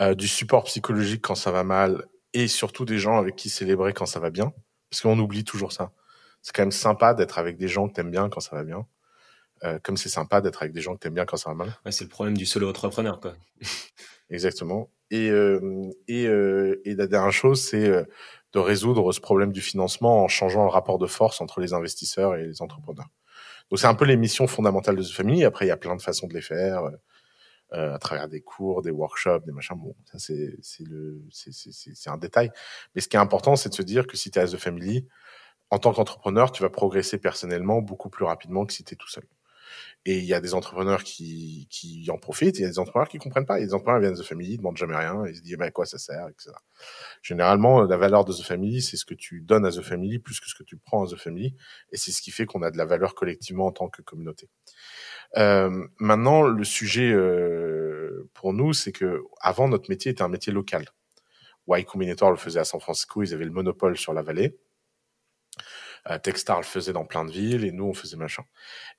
[0.00, 3.92] euh, du support psychologique quand ça va mal, et surtout des gens avec qui célébrer
[3.92, 4.52] quand ça va bien,
[4.90, 5.92] parce qu'on oublie toujours ça.
[6.42, 8.86] C'est quand même sympa d'être avec des gens que t'aimes bien quand ça va bien.
[9.62, 11.68] Euh, comme c'est sympa d'être avec des gens que t'aimes bien quand ça va mal.
[11.86, 13.34] Ouais, c'est le problème du solo entrepreneur, quoi.
[14.30, 14.90] Exactement.
[15.10, 18.04] Et, euh, et, euh, et la dernière chose, c'est euh,
[18.52, 22.34] de résoudre ce problème du financement en changeant le rapport de force entre les investisseurs
[22.36, 23.08] et les entrepreneurs.
[23.70, 25.44] Donc c'est un peu les missions fondamentales de The Family.
[25.44, 26.90] Après, il y a plein de façons de les faire, euh,
[27.74, 29.76] à travers des cours, des workshops, des machins.
[29.76, 32.50] Bon, ça c'est c'est un détail.
[32.94, 34.56] Mais ce qui est important, c'est de se dire que si tu es à The
[34.56, 35.06] Family,
[35.70, 39.08] en tant qu'entrepreneur, tu vas progresser personnellement beaucoup plus rapidement que si tu es tout
[39.08, 39.24] seul.
[40.04, 43.08] Et il y a des entrepreneurs qui, qui en profitent, il y a des entrepreneurs
[43.08, 43.58] qui comprennent pas.
[43.58, 45.36] Il y a des entrepreneurs qui viennent de The Family, ils demandent jamais rien, ils
[45.36, 46.50] se disent, mais à quoi ça sert, etc.
[47.22, 50.40] Généralement, la valeur de The Family, c'est ce que tu donnes à The Family plus
[50.40, 51.54] que ce que tu prends à The Family,
[51.90, 54.48] et c'est ce qui fait qu'on a de la valeur collectivement en tant que communauté.
[55.36, 60.52] Euh, maintenant, le sujet euh, pour nous, c'est que avant notre métier était un métier
[60.52, 60.86] local.
[61.68, 64.58] Y Combinator le faisait à San Francisco, ils avaient le monopole sur la vallée.
[66.10, 68.44] Euh, Techstar le faisait dans plein de villes et nous on faisait machin.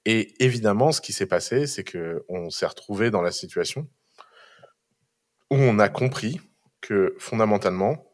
[0.06, 3.88] Et évidemment, ce qui s'est passé, c'est que on s'est retrouvé dans la situation
[5.52, 6.42] où on a compris
[6.82, 8.12] que fondamentalement,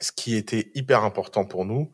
[0.00, 1.90] ce qui était hyper important pour nous,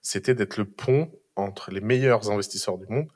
[0.00, 3.08] c'était d'être le pont entre les meilleurs investisseurs du monde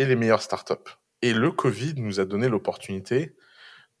[0.00, 0.96] et les meilleures startups.
[1.20, 3.36] Et le Covid nous a donné l'opportunité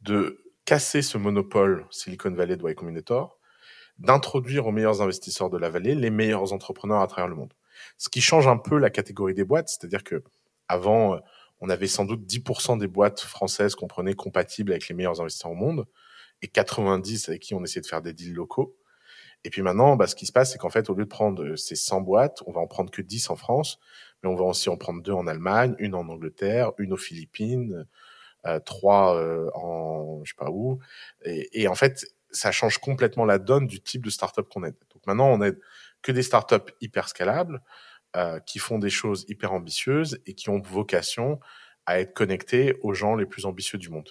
[0.00, 3.38] de casser ce monopole Silicon Valley de Y Combinator
[3.98, 7.52] d'introduire aux meilleurs investisseurs de la vallée les meilleurs entrepreneurs à travers le monde.
[7.98, 10.24] Ce qui change un peu la catégorie des boîtes, c'est-à-dire que
[10.68, 11.18] avant, euh,
[11.60, 15.50] on avait sans doute 10% des boîtes françaises qu'on prenait compatibles avec les meilleurs investisseurs
[15.50, 15.84] au monde
[16.40, 18.74] et 90 avec qui on essayait de faire des deals locaux.
[19.44, 21.56] Et puis maintenant, bah, ce qui se passe, c'est qu'en fait, au lieu de prendre
[21.56, 23.78] ces 100 boîtes, on va en prendre que 10 en France,
[24.22, 27.86] mais on va aussi en prendre deux en Allemagne, une en Angleterre, une aux Philippines,
[28.46, 30.78] euh, trois euh, en je sais pas où.
[31.24, 34.76] Et, et en fait, ça change complètement la donne du type de startup qu'on aide.
[34.92, 35.58] Donc maintenant, on aide
[36.02, 37.60] que des startups hyper scalables,
[38.16, 41.38] euh, qui font des choses hyper ambitieuses et qui ont vocation
[41.86, 44.10] à être connectés aux gens les plus ambitieux du monde.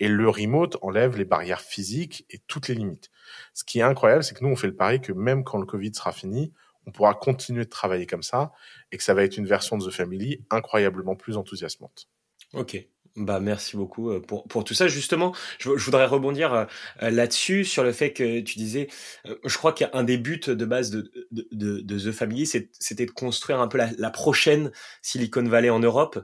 [0.00, 3.08] Et le remote enlève les barrières physiques et toutes les limites.
[3.54, 5.64] Ce qui est incroyable, c'est que nous, on fait le pari que même quand le
[5.64, 6.52] Covid sera fini,
[6.86, 8.52] on pourra continuer de travailler comme ça
[8.92, 12.08] et que ça va être une version de The Family incroyablement plus enthousiasmante.
[12.52, 14.86] Ok, Bah merci beaucoup euh, pour, pour tout ça.
[14.88, 16.64] Justement, je, voudrais rebondir euh,
[17.02, 18.88] euh, là-dessus sur le fait que tu disais,
[19.24, 23.68] je crois qu'un des buts de base de, de, The Family, c'était de construire un
[23.68, 24.70] peu la, prochaine
[25.02, 26.18] Silicon Valley en Europe.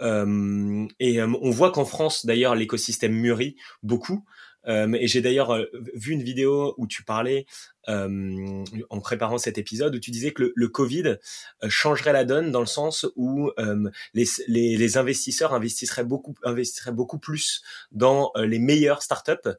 [0.00, 4.24] Et on voit qu'en France, d'ailleurs, l'écosystème mûrit beaucoup.
[4.66, 7.46] Euh, et j'ai d'ailleurs euh, vu une vidéo où tu parlais
[7.88, 11.16] euh, en préparant cet épisode où tu disais que le, Covid
[11.68, 13.50] changerait la donne dans le sens où
[14.14, 19.50] les, les, les, investisseurs investisseraient beaucoup, investisseraient beaucoup plus dans les meilleures startups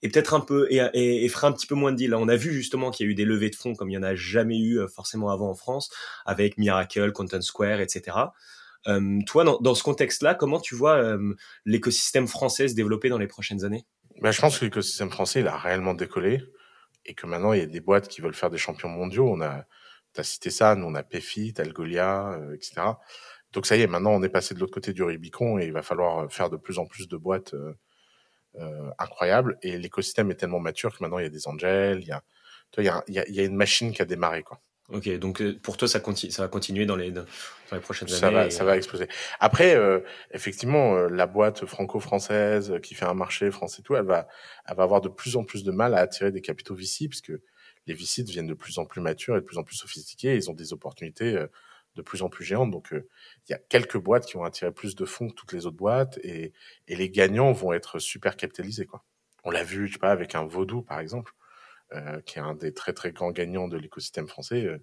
[0.00, 2.14] et peut-être un peu et, et, et ferait un petit peu moins de deals.
[2.14, 3.98] On a vu justement qu'il y a eu des levées de fonds comme il y
[3.98, 5.90] en a jamais eu forcément avant en France
[6.24, 8.16] avec Miracle, Content Square, etc.
[8.88, 11.18] Euh, toi, dans, dans ce contexte-là, comment tu vois
[11.66, 13.84] l'écosystème français se développer dans les prochaines années?
[14.22, 16.44] Bah, je pense que l'écosystème français, il a réellement décollé
[17.04, 19.28] et que maintenant, il y a des boîtes qui veulent faire des champions mondiaux.
[19.28, 19.64] On a,
[20.12, 22.82] t'as cité ça, nous, on a Pefit, Algolia, euh, etc.
[23.52, 25.72] Donc, ça y est, maintenant, on est passé de l'autre côté du Rubicon et il
[25.72, 27.74] va falloir faire de plus en plus de boîtes euh,
[28.60, 29.58] euh incroyables.
[29.62, 32.22] Et l'écosystème est tellement mature que maintenant, il y a des angels, il y a,
[32.78, 34.60] il y a, y a une machine qui a démarré, quoi.
[34.92, 37.24] Ok, donc euh, pour toi, ça, continue, ça va continuer dans les, dans
[37.72, 38.36] les prochaines ça années.
[38.36, 39.08] Va, Ça va exploser.
[39.40, 40.00] Après, euh,
[40.32, 44.28] effectivement, euh, la boîte franco-française qui fait un marché français et tout, elle va,
[44.68, 47.32] elle va avoir de plus en plus de mal à attirer des capitaux VC, puisque
[47.86, 50.34] les VC deviennent de plus en plus matures et de plus en plus sophistiqués.
[50.34, 51.42] Et ils ont des opportunités
[51.94, 52.70] de plus en plus géantes.
[52.70, 55.64] Donc, il y a quelques boîtes qui vont attirer plus de fonds que toutes les
[55.64, 56.52] autres boîtes, et,
[56.86, 58.84] et les gagnants vont être super capitalisés.
[58.84, 59.02] Quoi.
[59.44, 61.41] On l'a vu, je sais pas, avec un Vaudou, par exemple euh,
[62.24, 64.78] qui est un des très très grands gagnants de l'écosystème français, euh,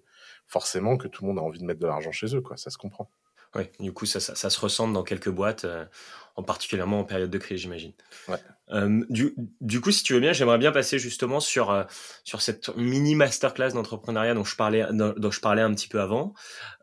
[0.46, 2.56] forcément que tout le monde a envie de mettre de l'argent chez eux, quoi.
[2.56, 3.10] Ça se comprend.
[3.56, 5.84] Oui, du coup, ça, ça, ça, se ressent dans quelques boîtes, euh,
[6.36, 7.92] en particulièrement en période de crise, j'imagine.
[8.28, 8.36] Ouais.
[8.70, 11.82] Euh, du, du, coup, si tu veux bien, j'aimerais bien passer justement sur euh,
[12.22, 16.00] sur cette mini masterclass d'entrepreneuriat dont je parlais dont, dont, je parlais un petit peu
[16.00, 16.32] avant.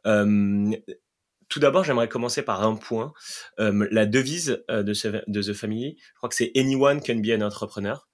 [0.03, 3.13] tout d'abord, j'aimerais commencer par un point.
[3.57, 7.41] la devise de, ce, de The Family, je crois que c'est Anyone can be an
[7.41, 8.06] entrepreneur.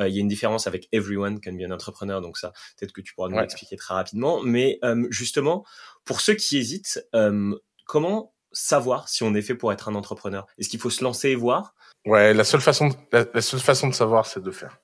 [0.00, 2.92] Euh, il y a une différence avec everyone can be an entrepreneur, donc ça, peut-être
[2.92, 4.40] que tu pourras nous l'expliquer très rapidement.
[4.42, 5.64] Mais euh, justement,
[6.04, 10.46] pour ceux qui hésitent, euh, comment savoir si on est fait pour être un entrepreneur?
[10.58, 11.74] Est-ce qu'il faut se lancer et voir?
[12.06, 14.78] Ouais, la seule façon, de, la, seule façon de savoir, c'est de faire.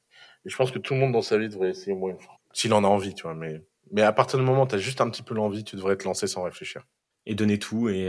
[0.44, 2.20] Et je pense que tout le monde dans sa vie devrait essayer au moins une
[2.20, 3.34] fois, s'il en a envie, tu vois.
[3.34, 5.76] Mais mais à partir du moment où tu as juste un petit peu l'envie, tu
[5.76, 6.82] devrais te lancer sans réfléchir.
[7.24, 8.06] Et donner tout et,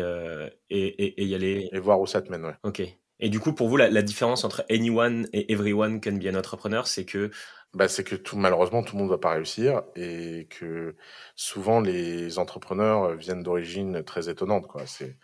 [0.69, 1.69] et, et, et, y aller.
[1.71, 2.55] Et voir où ça te mène, ouais.
[2.63, 2.81] Ok.
[3.19, 6.36] Et du coup, pour vous, la, la, différence entre anyone et everyone can be an
[6.36, 7.32] entrepreneur, c'est que
[7.73, 10.95] bah, c'est que tout malheureusement tout le monde va pas réussir et que
[11.36, 14.86] souvent les entrepreneurs viennent d'origines très étonnantes quoi.
[14.88, 15.17] C'est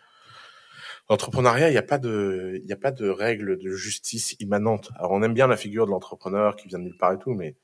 [1.10, 4.90] l'entrepreneuriat, il n'y a pas de il a pas de règle de justice immanente.
[4.98, 7.34] Alors on aime bien la figure de l'entrepreneur qui vient de nulle part et tout,
[7.34, 7.56] mais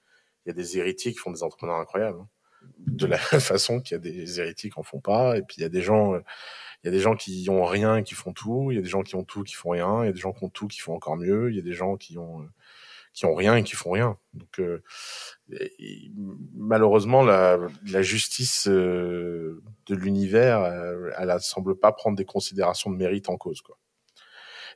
[0.44, 2.18] il y a des héritiers qui font des entrepreneurs incroyables.
[2.20, 2.28] Hein.
[2.78, 5.62] De la façon qu'il y a des héritiers qui en font pas, et puis il
[5.62, 6.14] y a des gens
[6.82, 8.82] il y a des gens qui ont rien et qui font tout, il y a
[8.82, 10.48] des gens qui ont tout qui font rien, il y a des gens qui ont
[10.48, 12.48] tout qui font encore mieux, il y a des gens qui ont
[13.12, 14.16] qui ont rien et qui font rien.
[14.34, 14.82] Donc euh,
[16.54, 22.90] malheureusement la, la justice euh, de l'univers, euh, elle, elle semble pas prendre des considérations
[22.90, 23.78] de mérite en cause quoi.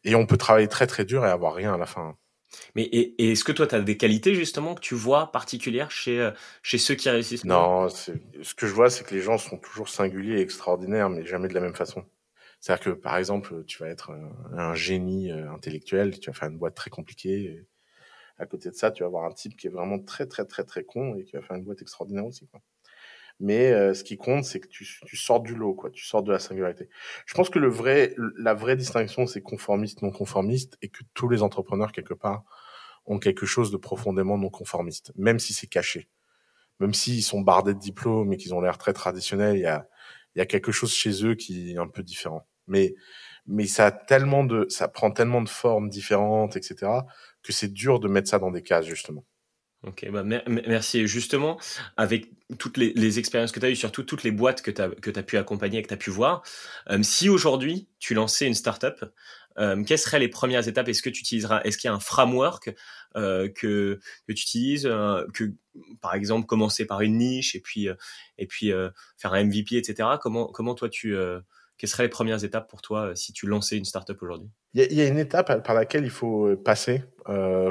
[0.05, 2.17] Et on peut travailler très très dur et avoir rien à la fin.
[2.75, 6.21] Mais et, est-ce que toi, tu as des qualités justement que tu vois particulières chez,
[6.21, 6.31] euh,
[6.63, 7.45] chez ceux qui réussissent?
[7.45, 8.13] Non, ce
[8.55, 11.55] que je vois, c'est que les gens sont toujours singuliers et extraordinaires, mais jamais de
[11.55, 12.05] la même façon.
[12.61, 14.13] C'est-à-dire que, par exemple, tu vas être
[14.53, 17.63] un, génie euh, intellectuel, tu vas faire une boîte très compliquée.
[18.39, 20.65] À côté de ça, tu vas avoir un type qui est vraiment très, très, très,
[20.65, 22.47] très con et qui va faire une boîte extraordinaire aussi.
[22.49, 22.61] Quoi.
[23.41, 25.91] Mais euh, ce qui compte, c'est que tu, tu sors du lot, quoi.
[25.91, 26.89] Tu sors de la singularité.
[27.27, 31.29] Je pense que le vrai, la vraie distinction, c'est conformiste, non conformiste, et que tous
[31.29, 32.45] les entrepreneurs quelque part
[33.07, 36.09] ont quelque chose de profondément non conformiste, même si c'est caché,
[36.81, 39.57] même s'ils sont bardés de diplômes et qu'ils ont l'air très traditionnels.
[39.57, 39.89] Il y a,
[40.37, 42.47] y a quelque chose chez eux qui est un peu différent.
[42.67, 42.95] Mais,
[43.47, 46.91] mais ça a tellement de, ça prend tellement de formes différentes, etc.,
[47.43, 49.25] que c'est dur de mettre ça dans des cases justement.
[49.87, 51.07] Ok, bah merci.
[51.07, 51.61] Justement,
[51.97, 54.81] avec toutes les, les expériences que tu as eues, surtout toutes les boîtes que tu
[54.81, 56.43] as, que as pu accompagner et que tu as pu voir,
[56.91, 59.05] euh, si aujourd'hui tu lançais une startup,
[59.59, 60.89] euh, quelles seraient les premières étapes?
[60.89, 62.75] Est-ce que tu utiliseras Est-ce qu'il y a un framework
[63.17, 65.53] euh, que, que tu utilises euh, Que
[66.01, 67.95] par exemple commencer par une niche et puis euh,
[68.39, 68.73] et puis
[69.17, 70.09] faire un MVP, etc.
[70.21, 71.17] Comment comment toi tu
[71.77, 74.49] quelles seraient les premières étapes pour toi si tu lançais une startup aujourd'hui?
[74.75, 77.05] Il y, y, a une étape par laquelle il faut passer.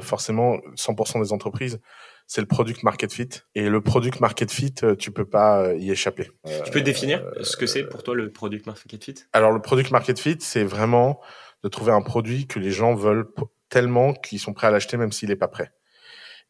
[0.02, 1.80] forcément, 100% des entreprises
[2.28, 3.30] c'est le product market fit.
[3.56, 6.32] Et le product market fit, euh, tu peux pas euh, y échapper.
[6.66, 9.16] Tu peux définir ce que c'est pour toi le product market fit?
[9.34, 11.20] Alors le product market fit, c'est vraiment
[11.64, 13.28] de trouver un produit que les gens veulent
[13.70, 15.72] tellement qu'ils sont prêts à l'acheter même s'il n'est pas prêt.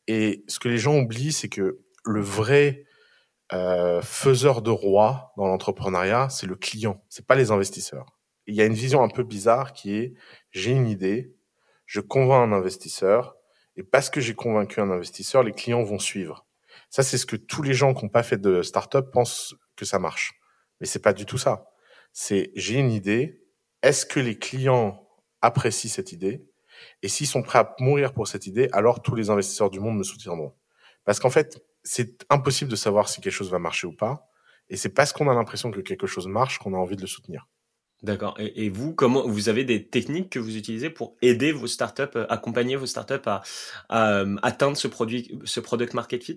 [0.07, 2.85] Et ce que les gens oublient, c'est que le vrai
[3.51, 8.17] euh, faiseur de roi dans l'entrepreneuriat, c'est le client, c'est pas les investisseurs.
[8.47, 10.13] il y a une vision un peu bizarre qui est
[10.51, 11.35] j'ai une idée,
[11.85, 13.35] je convainc un investisseur,
[13.75, 16.45] et parce que j'ai convaincu un investisseur, les clients vont suivre.
[16.89, 19.85] Ça, c'est ce que tous les gens qui n'ont pas fait de start-up pensent que
[19.85, 20.33] ça marche.
[20.79, 21.69] Mais c'est pas du tout ça.
[22.11, 23.41] C'est j'ai une idée,
[23.81, 25.07] est-ce que les clients
[25.41, 26.45] apprécient cette idée?
[27.01, 29.97] Et s'ils sont prêts à mourir pour cette idée, alors tous les investisseurs du monde
[29.97, 30.53] me soutiendront.
[31.05, 34.29] Parce qu'en fait, c'est impossible de savoir si quelque chose va marcher ou pas.
[34.69, 37.07] Et c'est parce qu'on a l'impression que quelque chose marche qu'on a envie de le
[37.07, 37.47] soutenir.
[38.01, 38.35] D'accord.
[38.37, 42.25] Et, vous, comment vous avez des techniques que vous utilisez pour aider vos startups, euh,
[42.27, 43.41] accompagner vos startups à,
[43.87, 46.35] à euh, atteindre ce produit, ce product market fit?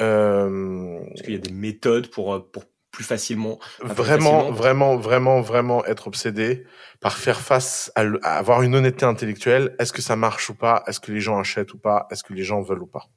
[0.00, 1.00] Euh...
[1.12, 5.84] Est-ce qu'il y a des méthodes pour euh, pour plus facilement Vraiment, vraiment, vraiment, vraiment
[5.84, 6.64] être obsédé
[7.00, 9.74] par faire face à, à avoir une honnêteté intellectuelle.
[9.78, 10.82] Est-ce que ça marche ou pas?
[10.86, 12.06] Est-ce que les gens achètent ou pas?
[12.10, 13.10] Est-ce que les gens veulent ou pas?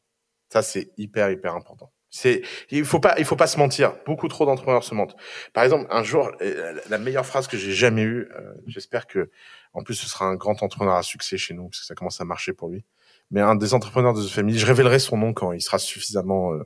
[0.49, 1.91] Ça, c'est hyper, hyper important.
[2.09, 3.93] C'est, il faut pas, il faut pas se mentir.
[4.05, 5.15] Beaucoup trop d'entrepreneurs se mentent.
[5.53, 9.29] Par exemple, un jour, euh, la meilleure phrase que j'ai jamais eue, euh, j'espère que,
[9.73, 12.21] en plus, ce sera un grand entrepreneur à succès chez nous, parce que ça commence
[12.21, 12.85] à marcher pour lui.
[13.29, 16.53] Mais un des entrepreneurs de The Family, je révélerai son nom quand il sera suffisamment
[16.53, 16.63] euh,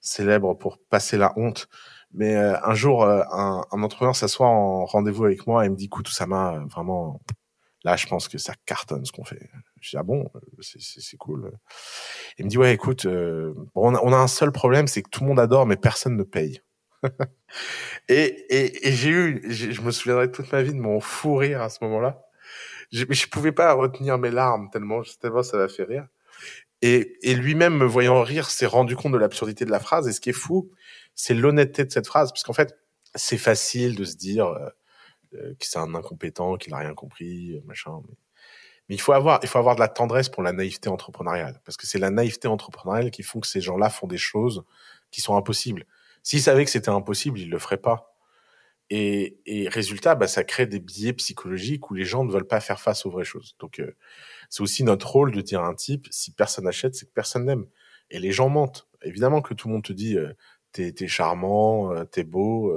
[0.00, 1.68] célèbre pour passer la honte.
[2.12, 6.08] Mais un jour, un, un, entrepreneur s'assoit en rendez-vous avec moi et me dit, écoute,
[6.08, 7.20] ça m'a vraiment
[7.84, 9.50] Là, je pense que ça cartonne ce qu'on fait.
[9.80, 11.52] Je dis ah bon, c'est cool.
[12.38, 15.02] Il me dit ouais, écoute, euh, bon, on, a, on, a, un seul problème, c'est
[15.02, 16.62] que tout le monde adore, mais personne ne paye.
[18.08, 21.62] et et, et j'ai eu, je me souviendrai toute ma vie de mon fou rire
[21.62, 22.24] à ce moment-là.
[22.92, 26.06] Mais je pouvais pas retenir mes larmes tellement, tellement ça m'a fait rire.
[26.80, 30.08] Et, et lui-même, me voyant rire, s'est rendu compte de l'absurdité de la phrase.
[30.08, 30.70] Et ce qui est fou,
[31.14, 32.78] c'est l'honnêteté de cette phrase, parce qu'en fait,
[33.14, 34.46] c'est facile de se dire.
[34.46, 34.68] Euh,
[35.34, 38.00] euh, que c'est un incompétent, qu'il n'a rien compris, euh, machin.
[38.88, 41.76] Mais, il faut avoir, il faut avoir de la tendresse pour la naïveté entrepreneuriale, parce
[41.76, 44.64] que c'est la naïveté entrepreneuriale qui font que ces gens-là font des choses
[45.10, 45.86] qui sont impossibles.
[46.22, 48.14] S'ils savaient que c'était impossible, ils le feraient pas.
[48.90, 52.60] Et, et résultat, bah, ça crée des biais psychologiques où les gens ne veulent pas
[52.60, 53.54] faire face aux vraies choses.
[53.58, 53.94] Donc, euh,
[54.48, 57.44] c'est aussi notre rôle de dire à un type, si personne n'achète, c'est que personne
[57.44, 57.66] n'aime.
[58.10, 58.88] Et les gens mentent.
[59.02, 60.32] Évidemment que tout le monde te dit, euh,
[60.72, 62.74] t'es, charmant, euh, t'es beau,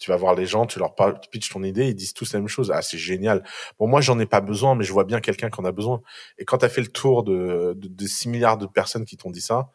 [0.00, 0.94] tu vas voir les gens, tu leur
[1.30, 2.72] pitches ton idée, ils disent tous la même chose.
[2.74, 3.44] Ah, c'est génial.
[3.78, 6.02] Bon, moi, j'en ai pas besoin, mais je vois bien quelqu'un qui en a besoin.
[6.38, 9.16] Et quand tu as fait le tour de, de, de 6 milliards de personnes qui
[9.16, 9.70] t'ont dit ça,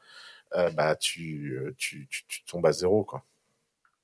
[0.55, 3.23] euh, bah, tu, tu, tu, tu tombes à zéro, quoi.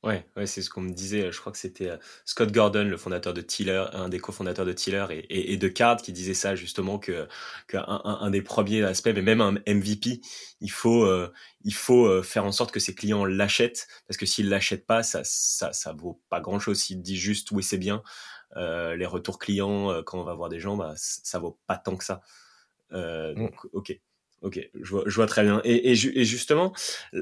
[0.03, 1.31] Ouais, ouais c'est ce qu'on me disait.
[1.31, 4.73] Je crois que c'était euh, Scott Gordon, le fondateur de Tiller, un des cofondateurs de
[4.73, 7.27] Tiller et, et, et, de Card, qui disait ça justement que
[7.67, 10.21] qu'un un, un, des premiers aspects, mais même un MVP,
[10.59, 11.31] il faut euh,
[11.63, 15.03] il faut euh, faire en sorte que ses clients l'achètent parce que s'ils l'achètent pas,
[15.03, 16.79] ça ça ça vaut pas grand chose.
[16.79, 18.01] S'il dit juste oui c'est bien,
[18.57, 21.95] euh, les retours clients quand on va voir des gens, bah ça vaut pas tant
[21.95, 22.21] que ça.
[22.93, 23.35] Euh, mm.
[23.35, 23.99] donc ok.
[24.41, 25.61] Ok, je vois, je vois très bien.
[25.63, 26.73] Et, et, et, justement,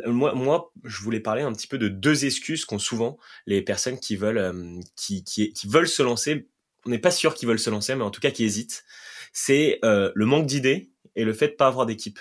[0.05, 3.99] moi, moi, je voulais parler un petit peu de deux excuses qu'ont souvent les personnes
[3.99, 6.47] qui veulent, euh, qui, qui, qui, veulent se lancer.
[6.85, 8.85] On n'est pas sûr qu'ils veulent se lancer, mais en tout cas qui hésitent.
[9.33, 12.19] C'est euh, le manque d'idées et le fait de pas avoir d'équipe.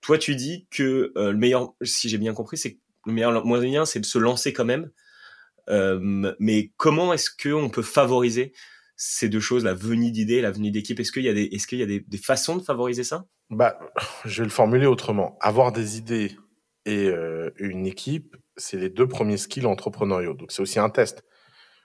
[0.00, 3.84] Toi, tu dis que euh, le meilleur, si j'ai bien compris, c'est le meilleur moyen,
[3.84, 4.90] c'est de se lancer quand même.
[5.70, 8.52] Euh, mais comment est-ce qu'on peut favoriser
[8.96, 10.98] ces deux choses, la venue d'idées, la venue d'équipe?
[10.98, 13.26] Est-ce qu'il y a des, est-ce qu'il y a des, des façons de favoriser ça?
[13.52, 13.78] Bah,
[14.24, 15.36] je vais le formuler autrement.
[15.40, 16.36] Avoir des idées
[16.84, 20.34] et euh, une équipe, c'est les deux premiers skills entrepreneuriaux.
[20.34, 21.24] Donc c'est aussi un test.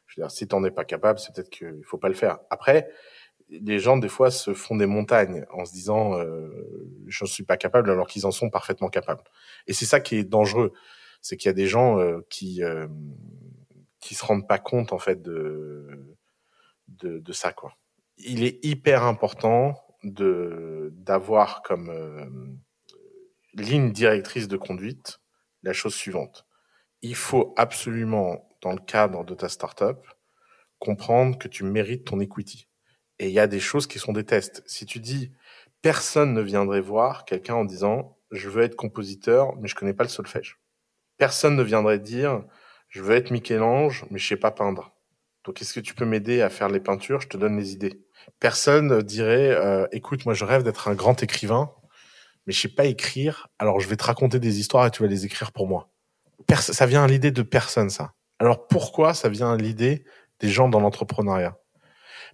[0.07, 2.39] Je veux dire, si t'en es pas capable, c'est peut-être qu'il faut pas le faire.
[2.49, 2.89] Après,
[3.49, 6.49] les gens des fois se font des montagnes en se disant euh,
[7.07, 9.23] je ne suis pas capable alors qu'ils en sont parfaitement capables.
[9.67, 10.73] Et c'est ça qui est dangereux,
[11.21, 12.87] c'est qu'il y a des gens euh, qui euh,
[13.99, 16.15] qui se rendent pas compte en fait de
[16.87, 17.75] de, de ça quoi.
[18.17, 19.75] Il est hyper important
[20.13, 22.25] de d'avoir comme euh,
[23.53, 25.19] ligne directrice de conduite
[25.63, 26.45] la chose suivante.
[27.01, 29.97] Il faut absolument, dans le cadre de ta startup,
[30.79, 32.67] comprendre que tu mérites ton equity.
[33.19, 34.63] Et il y a des choses qui sont des tests.
[34.67, 35.31] Si tu dis
[35.81, 40.03] personne ne viendrait voir quelqu'un en disant je veux être compositeur mais je connais pas
[40.03, 40.59] le solfège.
[41.17, 42.43] Personne ne viendrait dire
[42.89, 44.93] je veux être Michel-Ange mais je sais pas peindre.
[45.43, 47.21] Donc est-ce que tu peux m'aider à faire les peintures?
[47.21, 48.06] Je te donne les idées
[48.39, 51.71] personne dirait euh, écoute, moi je rêve d'être un grand écrivain,
[52.45, 55.09] mais je sais pas écrire, alors je vais te raconter des histoires et tu vas
[55.09, 55.89] les écrire pour moi.
[56.55, 58.13] ça vient à l'idée de personne, ça.
[58.39, 60.05] Alors pourquoi ça vient à l'idée
[60.39, 61.57] des gens dans l'entrepreneuriat?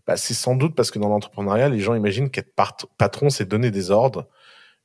[0.05, 2.53] Bah, C'est sans doute parce que dans l'entrepreneuriat, les gens imaginent qu'être
[2.97, 4.27] patron, c'est donner des ordres,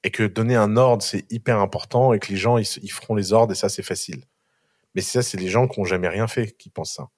[0.05, 3.17] et que donner un ordre, c'est hyper important, et que les gens, ils, ils feront
[3.17, 4.25] les ordres, et ça, c'est facile.
[4.95, 7.09] Mais ça, c'est les gens qui ont jamais rien fait qui pensent ça.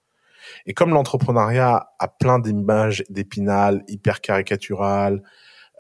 [0.67, 5.23] Et comme l'entrepreneuriat a plein d'images d'épinal, hyper caricaturales,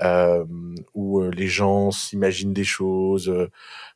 [0.02, 0.46] euh,
[0.94, 3.30] où les gens s'imaginent des choses,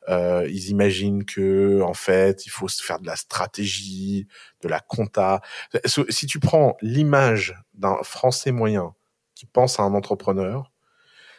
[0.08, 4.26] euh, ils imaginent que en fait il faut se faire de la stratégie,
[4.60, 5.40] de la compta.
[5.86, 8.94] Si tu prends l'image d'un Français moyen
[9.34, 10.70] qui pense à un entrepreneur,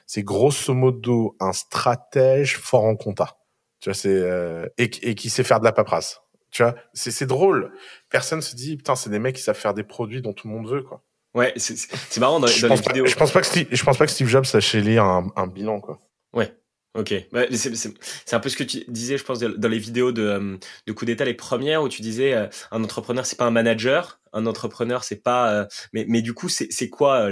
[0.07, 3.37] c'est grosso modo un stratège fort en compta.
[3.79, 6.21] Tu vois, c'est euh, et, et, qui sait faire de la paperasse.
[6.55, 7.73] Tu vois, c'est drôle.
[8.09, 10.53] Personne se dit putain, c'est des mecs qui savent faire des produits dont tout le
[10.53, 11.03] monde veut quoi.
[11.33, 13.05] Ouais, c'est marrant dans, je dans les vidéos.
[13.05, 15.47] je pense pas que Steve, je pense pas que Steve Jobs sachait lire un, un
[15.47, 15.99] bilan quoi.
[16.31, 16.55] Ouais.
[16.97, 20.21] Ok, bah, c'est un peu ce que tu disais, je pense, dans les vidéos de,
[20.21, 23.51] euh, de coup d'état, les premières où tu disais euh, un entrepreneur c'est pas un
[23.51, 27.31] manager, un entrepreneur c'est pas, euh, mais mais du coup c'est c'est quoi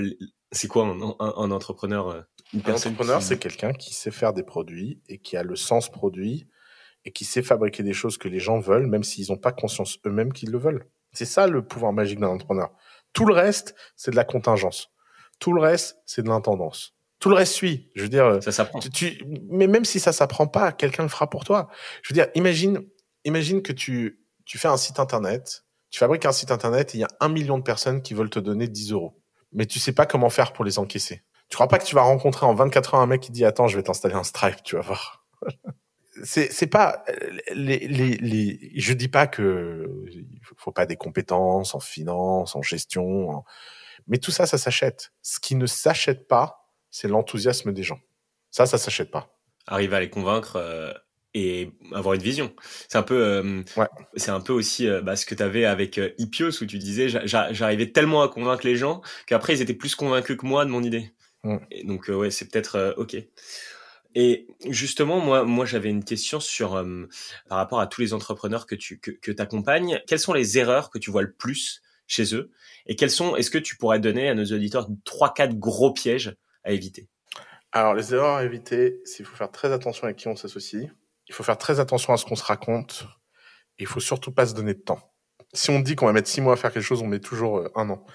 [0.51, 4.43] c'est quoi un, un, un entrepreneur une Un entrepreneur c'est quelqu'un qui sait faire des
[4.43, 6.45] produits et qui a le sens produit
[7.05, 9.97] et qui sait fabriquer des choses que les gens veulent même s'ils n'ont pas conscience
[10.05, 10.87] eux-mêmes qu'ils le veulent.
[11.11, 12.71] C'est ça le pouvoir magique d'un entrepreneur.
[13.13, 14.91] Tout le reste c'est de la contingence.
[15.39, 17.89] Tout le reste c'est de l'intendance tout le reste suit.
[17.95, 18.79] Je veux dire, ça s'apprend.
[18.79, 21.69] Tu, mais même si ça s'apprend pas, quelqu'un le fera pour toi.
[22.01, 22.81] Je veux dire, imagine,
[23.23, 26.99] imagine que tu, tu fais un site internet, tu fabriques un site internet et il
[26.99, 29.21] y a un million de personnes qui veulent te donner 10 euros.
[29.53, 31.23] Mais tu sais pas comment faire pour les encaisser.
[31.47, 33.69] Tu crois pas que tu vas rencontrer en 24 heures un mec qui dit, attends,
[33.69, 35.25] je vais t'installer un Stripe, tu vas voir.
[36.23, 37.03] c'est, c'est pas,
[37.53, 40.05] les, les, les, je dis pas que
[40.55, 43.43] faut pas des compétences en finance, en gestion,
[44.07, 45.11] mais tout ça, ça s'achète.
[45.21, 47.99] Ce qui ne s'achète pas, c'est l'enthousiasme des gens.
[48.51, 49.35] Ça, ça s'achète pas.
[49.67, 50.93] Arriver à les convaincre euh,
[51.33, 52.53] et avoir une vision.
[52.89, 53.87] C'est un peu, euh, ouais.
[54.15, 57.07] c'est un peu aussi euh, bah, ce que tu avais avec Ipios où tu disais
[57.09, 60.83] j'arrivais tellement à convaincre les gens qu'après ils étaient plus convaincus que moi de mon
[60.83, 61.11] idée.
[61.43, 61.57] Mm.
[61.71, 63.15] Et donc ouais, c'est peut-être ok.
[64.15, 66.83] Et justement, moi, moi, j'avais une question sur
[67.49, 70.01] par rapport à tous les entrepreneurs que tu que, que accompagnes.
[70.07, 72.51] Quelles sont les erreurs que tu vois le plus chez eux?
[72.85, 76.35] Et quelles sont Est-ce que tu pourrais donner à nos auditeurs trois, quatre gros pièges
[76.63, 77.09] à éviter?
[77.71, 80.91] Alors, les erreurs à éviter, c'est qu'il faut faire très attention avec qui on s'associe.
[81.27, 83.07] Il faut faire très attention à ce qu'on se raconte.
[83.79, 85.11] Il faut surtout pas se donner de temps.
[85.53, 87.59] Si on dit qu'on va mettre six mois à faire quelque chose, on met toujours
[87.59, 88.05] euh, un an.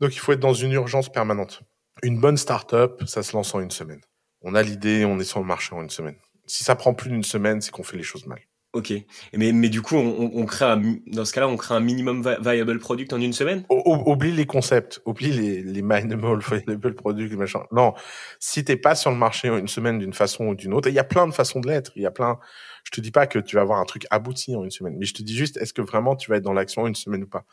[0.00, 1.62] Donc, il faut être dans une urgence permanente.
[2.02, 4.00] Une bonne start-up, ça se lance en une semaine.
[4.42, 6.16] On a l'idée, on est sur le marché en une semaine.
[6.46, 8.40] Si ça prend plus d'une semaine, c'est qu'on fait les choses mal.
[8.72, 8.94] Ok.
[9.34, 12.22] Mais, mais du coup, on, on crée un, dans ce cas-là, on crée un minimum
[12.40, 13.64] viable product en une semaine?
[13.68, 17.60] Oublie les concepts, oublie les, les minimum viable product, machin.
[17.70, 17.92] Non,
[18.38, 20.94] si t'es pas sur le marché en une semaine d'une façon ou d'une autre, il
[20.94, 21.92] y a plein de façons de l'être.
[21.96, 22.38] Il y a plein.
[22.84, 25.04] Je te dis pas que tu vas avoir un truc abouti en une semaine, mais
[25.04, 27.28] je te dis juste, est-ce que vraiment tu vas être dans l'action une semaine ou
[27.28, 27.44] pas?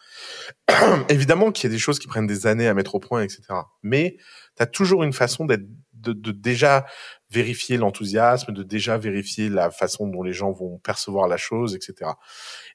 [1.10, 3.42] Évidemment qu'il y a des choses qui prennent des années à mettre au point, etc.
[3.84, 4.16] Mais
[4.56, 5.66] tu as toujours une façon d'être
[6.00, 6.86] de, de, déjà
[7.30, 12.12] vérifier l'enthousiasme, de déjà vérifier la façon dont les gens vont percevoir la chose, etc.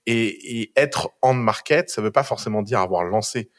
[0.06, 3.50] Et, et être en market, ça veut pas forcément dire avoir lancé.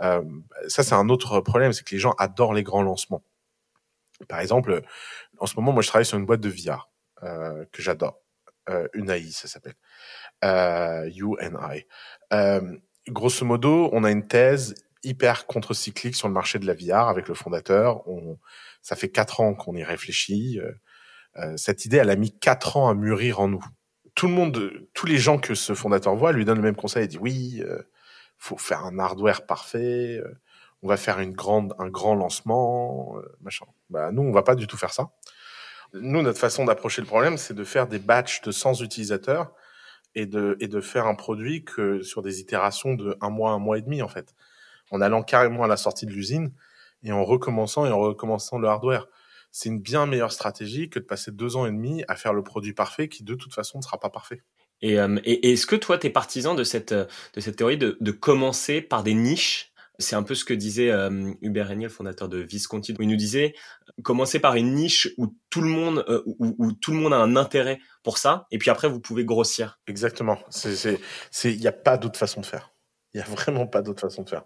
[0.00, 0.22] Euh,
[0.68, 3.22] ça, c'est un autre problème, c'est que les gens adorent les grands lancements.
[4.28, 4.82] Par exemple,
[5.38, 6.90] en ce moment, moi, je travaille sur une boîte de VR
[7.22, 8.20] euh, que j'adore.
[8.68, 9.74] Euh, Unai, ça s'appelle.
[10.44, 11.84] Euh, UNI.
[12.32, 12.76] Euh,
[13.08, 17.28] grosso modo, on a une thèse hyper contre-cyclique sur le marché de la VR avec
[17.28, 18.06] le fondateur.
[18.08, 18.38] On,
[18.82, 20.60] ça fait quatre ans qu'on y réfléchit.
[20.60, 20.72] Euh,
[21.36, 23.64] euh, cette idée, elle a mis quatre ans à mûrir en nous.
[24.14, 27.04] Tout le monde, tous les gens que ce fondateur voit lui donnent le même conseil.
[27.04, 27.82] Il dit oui, euh,
[28.38, 30.18] faut faire un hardware parfait.
[30.18, 30.40] Euh,
[30.82, 33.66] on va faire une grande, un grand lancement, machin.
[33.90, 35.10] Bah nous, on va pas du tout faire ça.
[35.92, 39.52] Nous, notre façon d'approcher le problème, c'est de faire des batchs de 100 utilisateurs
[40.14, 43.58] et de et de faire un produit que sur des itérations de un mois, un
[43.58, 44.34] mois et demi en fait,
[44.90, 46.52] en allant carrément à la sortie de l'usine
[47.02, 49.06] et en recommençant et en recommençant le hardware.
[49.50, 52.42] C'est une bien meilleure stratégie que de passer deux ans et demi à faire le
[52.42, 54.42] produit parfait qui de toute façon ne sera pas parfait.
[54.80, 57.96] Et, euh, et est-ce que toi, tu es partisan de cette, de cette théorie de,
[58.00, 59.72] de commencer par des niches?
[60.00, 63.08] C'est un peu ce que disait euh, Hubert Régnier, le fondateur de Visconti, où il
[63.08, 63.54] nous disait
[64.04, 67.16] commencer par une niche où tout le monde euh, où, où, tout le monde a
[67.16, 69.80] un intérêt pour ça, et puis après vous pouvez grossir.
[69.88, 70.38] Exactement.
[70.50, 71.00] C'est
[71.32, 72.72] c'est il n'y a pas d'autre façon de faire.
[73.12, 74.44] Il y a vraiment pas d'autre façon de faire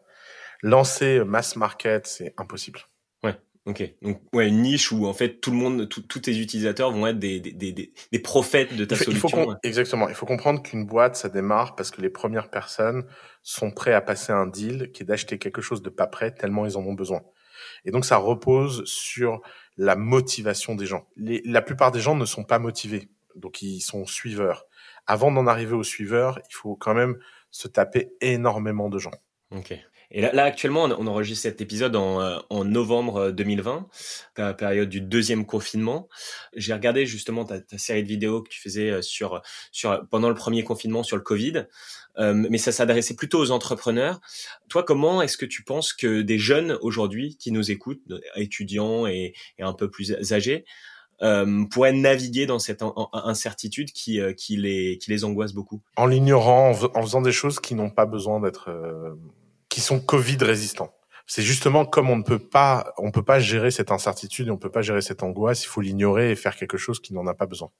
[0.62, 2.80] lancer mass market, c'est impossible.
[3.22, 3.36] Ouais.
[3.66, 3.82] Ok.
[4.02, 7.18] Donc ouais, une niche où en fait tout le monde, tous tes utilisateurs vont être
[7.18, 9.56] des, des, des, des prophètes de ta il faut, solution.
[9.62, 10.08] exactement.
[10.08, 13.04] Il faut comprendre qu'une boîte, ça démarre parce que les premières personnes
[13.42, 16.66] sont prêtes à passer un deal qui est d'acheter quelque chose de pas prêt tellement
[16.66, 17.22] ils en ont besoin.
[17.84, 19.40] Et donc ça repose sur
[19.76, 21.06] la motivation des gens.
[21.16, 24.66] Les, la plupart des gens ne sont pas motivés, donc ils sont suiveurs.
[25.06, 27.18] Avant d'en arriver aux suiveurs, il faut quand même
[27.50, 29.14] se taper énormément de gens.
[29.50, 29.78] Ok.
[30.12, 33.88] Et là, là actuellement, on, enregistre cet épisode en, euh, en novembre 2020,
[34.36, 36.08] la période du deuxième confinement.
[36.54, 39.42] J'ai regardé justement ta, série de vidéos que tu faisais euh, sur,
[39.72, 41.64] sur pendant le premier confinement sur le Covid,
[42.18, 44.20] euh, mais ça s'adressait plutôt aux entrepreneurs.
[44.68, 48.02] Toi, comment est-ce que tu penses que des jeunes aujourd'hui qui nous écoutent,
[48.36, 50.64] étudiants et, un peu plus âgés,
[51.22, 52.82] euh, pourraient naviguer dans cette
[53.12, 55.80] incertitude qui, euh, qui, les, qui les angoisse beaucoup?
[55.96, 58.70] En l'ignorant, en, faisant des choses qui n'ont pas besoin d'être...
[58.70, 59.14] Euh,
[59.72, 60.94] qui sont Covid résistants.
[61.26, 64.58] C'est justement comme on ne peut pas, on peut pas gérer cette incertitude et on
[64.58, 67.32] peut pas gérer cette angoisse, il faut l'ignorer et faire quelque chose qui n'en a
[67.32, 67.70] pas besoin.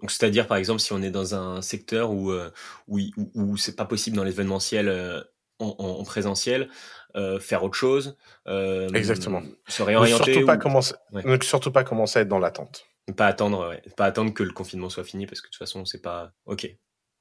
[0.00, 2.50] Donc, c'est-à-dire, par exemple, si on est dans un secteur où, euh,
[2.88, 2.98] où,
[3.34, 5.20] où, c'est pas possible dans l'événementiel euh,
[5.58, 6.70] en, en, présentiel,
[7.16, 8.16] euh, faire autre chose.
[8.48, 9.42] Euh, Exactement.
[9.68, 10.30] Se réorienter.
[10.30, 12.86] Ne surtout, pas commencer, ne surtout pas commencer à être dans l'attente.
[13.14, 13.82] Pas attendre, ouais.
[13.96, 16.32] pas attendre que le confinement soit fini parce que de toute façon, c'est pas.
[16.46, 16.66] Ok.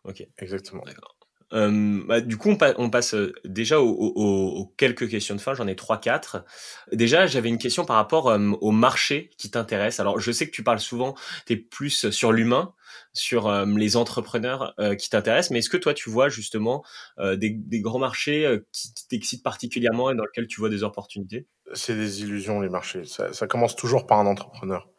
[0.05, 0.25] Ok.
[0.38, 0.84] Exactement.
[0.86, 1.17] D'accord.
[1.54, 5.54] Euh, bah, du coup, on, passe euh, déjà aux, quelques questions de fin.
[5.54, 6.45] J'en ai trois, quatre.
[6.91, 9.99] Déjà, j'avais une question par rapport euh, au marché qui t'intéresse.
[9.99, 12.74] Alors, je sais que tu parles souvent, tu es plus sur l'humain,
[13.14, 16.84] sur euh, les entrepreneurs qui t'intéressent, mais est-ce que toi, tu vois justement
[17.20, 21.47] des, grands marchés qui t'excitent particulièrement et dans lesquels tu vois des opportunités?
[21.74, 23.06] C'est des illusions, les marchés.
[23.06, 24.89] Ça, ça commence toujours par un entrepreneur.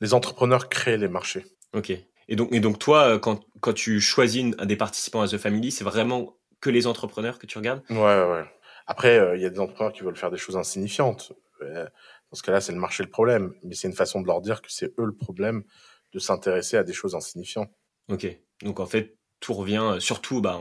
[0.00, 1.44] Les entrepreneurs créent les marchés.
[1.74, 1.92] Ok.
[2.30, 5.36] Et donc, et donc toi, euh, quand, quand tu choisis un des participants à The
[5.36, 7.82] Family, c'est vraiment que les entrepreneurs que tu regardes?
[7.90, 8.44] Ouais, ouais.
[8.86, 11.32] Après, euh, il y a des entrepreneurs qui veulent faire des choses insignifiantes.
[11.62, 11.84] Euh,
[12.30, 13.52] dans ce cas-là, c'est le marché le problème.
[13.64, 15.64] Mais c'est une façon de leur dire que c'est eux le problème
[16.12, 17.70] de s'intéresser à des choses insignifiantes.
[18.08, 18.26] Ok.
[18.62, 20.60] Donc en fait, tout revient surtout bah,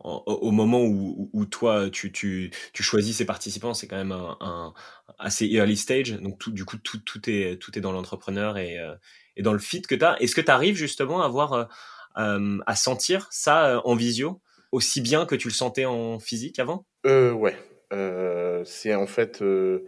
[0.00, 4.36] au moment où, où, toi tu, tu, tu, choisis ces participants, c'est quand même un,
[4.40, 4.74] un,
[5.18, 6.12] assez early stage.
[6.14, 8.76] Donc tout, du coup, tout, tout, est, tout est dans l'entrepreneur et,
[9.38, 10.20] et dans le fit que tu as.
[10.20, 11.64] Est-ce que tu arrives justement à avoir, euh,
[12.18, 16.58] euh, à sentir ça euh, en visio aussi bien que tu le sentais en physique
[16.58, 16.84] avant?
[17.06, 17.56] Euh, Ouais.
[17.94, 19.80] Euh, c'est en fait, il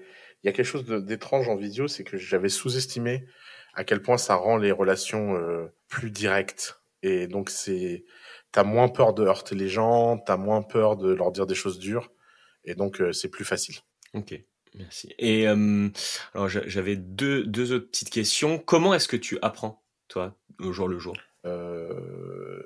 [0.44, 3.26] y a quelque chose d'étrange en visio, c'est que j'avais sous-estimé
[3.74, 5.38] à quel point ça rend les relations
[5.88, 6.80] plus directes.
[7.02, 8.06] Et donc c'est,
[8.52, 11.78] t'as moins peur de heurter les gens, t'as moins peur de leur dire des choses
[11.78, 12.10] dures,
[12.64, 13.76] et donc c'est plus facile.
[14.14, 14.34] Ok.
[14.74, 15.14] Merci.
[15.18, 15.88] Et euh,
[16.34, 18.58] alors j'avais deux, deux autres petites questions.
[18.58, 21.16] Comment est-ce que tu apprends, toi, au jour le jour?
[21.46, 22.62] Euh,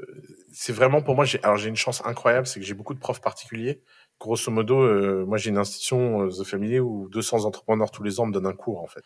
[0.52, 1.24] C'est vraiment pour moi.
[1.42, 3.82] Alors j'ai une chance incroyable, c'est que j'ai beaucoup de profs particuliers.
[4.20, 8.26] Grosso modo, euh, moi j'ai une institution The Family où 200 entrepreneurs tous les ans
[8.26, 9.02] me donnent un cours en fait.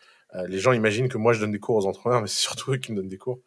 [0.47, 2.77] les gens imaginent que moi je donne des cours aux entrepreneurs, mais c'est surtout eux
[2.77, 3.39] qui me donnent des cours.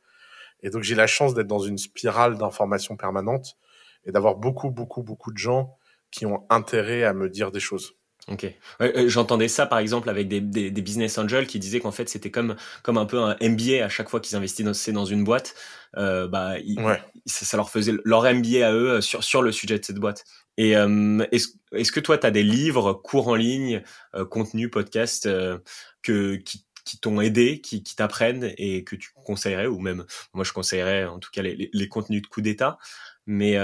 [0.62, 3.56] Et donc j'ai la chance d'être dans une spirale d'information permanente
[4.04, 5.76] et d'avoir beaucoup, beaucoup, beaucoup de gens
[6.10, 7.96] qui ont intérêt à me dire des choses.
[8.28, 8.46] Ok.
[8.80, 12.08] Euh, j'entendais ça par exemple avec des, des, des business angels qui disaient qu'en fait
[12.08, 12.54] c'était comme
[12.84, 15.54] comme un peu un MBA à chaque fois qu'ils investissaient dans, une boîte,
[15.96, 16.54] euh, bah
[17.26, 20.24] ça, leur faisait leur MBA à eux euh, sur sur le sujet de cette boîte.
[20.56, 23.82] Et euh, est-ce est-ce que toi tu as des livres, cours en ligne,
[24.14, 25.28] euh, contenus, podcasts
[26.02, 30.44] que qui qui t'ont aidé, qui, qui t'apprennent et que tu conseillerais, ou même moi
[30.44, 32.78] je conseillerais en tout cas les, les, contenus de coup d'état?
[33.26, 33.56] Mais,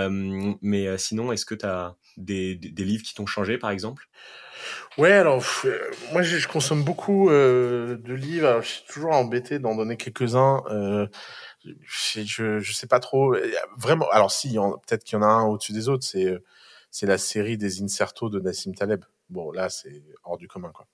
[0.62, 4.08] mais sinon, est-ce que tu as des, des, des livres qui t'ont changé par exemple?
[4.96, 5.78] Ouais, alors euh,
[6.12, 8.48] moi je, consomme beaucoup euh, de livres.
[8.48, 10.62] Alors, je suis toujours embêté d'en donner quelques-uns.
[10.70, 11.06] Euh,
[11.64, 13.36] je, je, je sais pas trop.
[13.76, 14.08] Vraiment.
[14.10, 16.04] Alors si, peut-être qu'il y en a un au-dessus des autres.
[16.04, 16.42] C'est euh,
[16.90, 19.04] c'est la série des insertos de Nassim Taleb.
[19.30, 20.86] Bon, là c'est hors du commun quoi.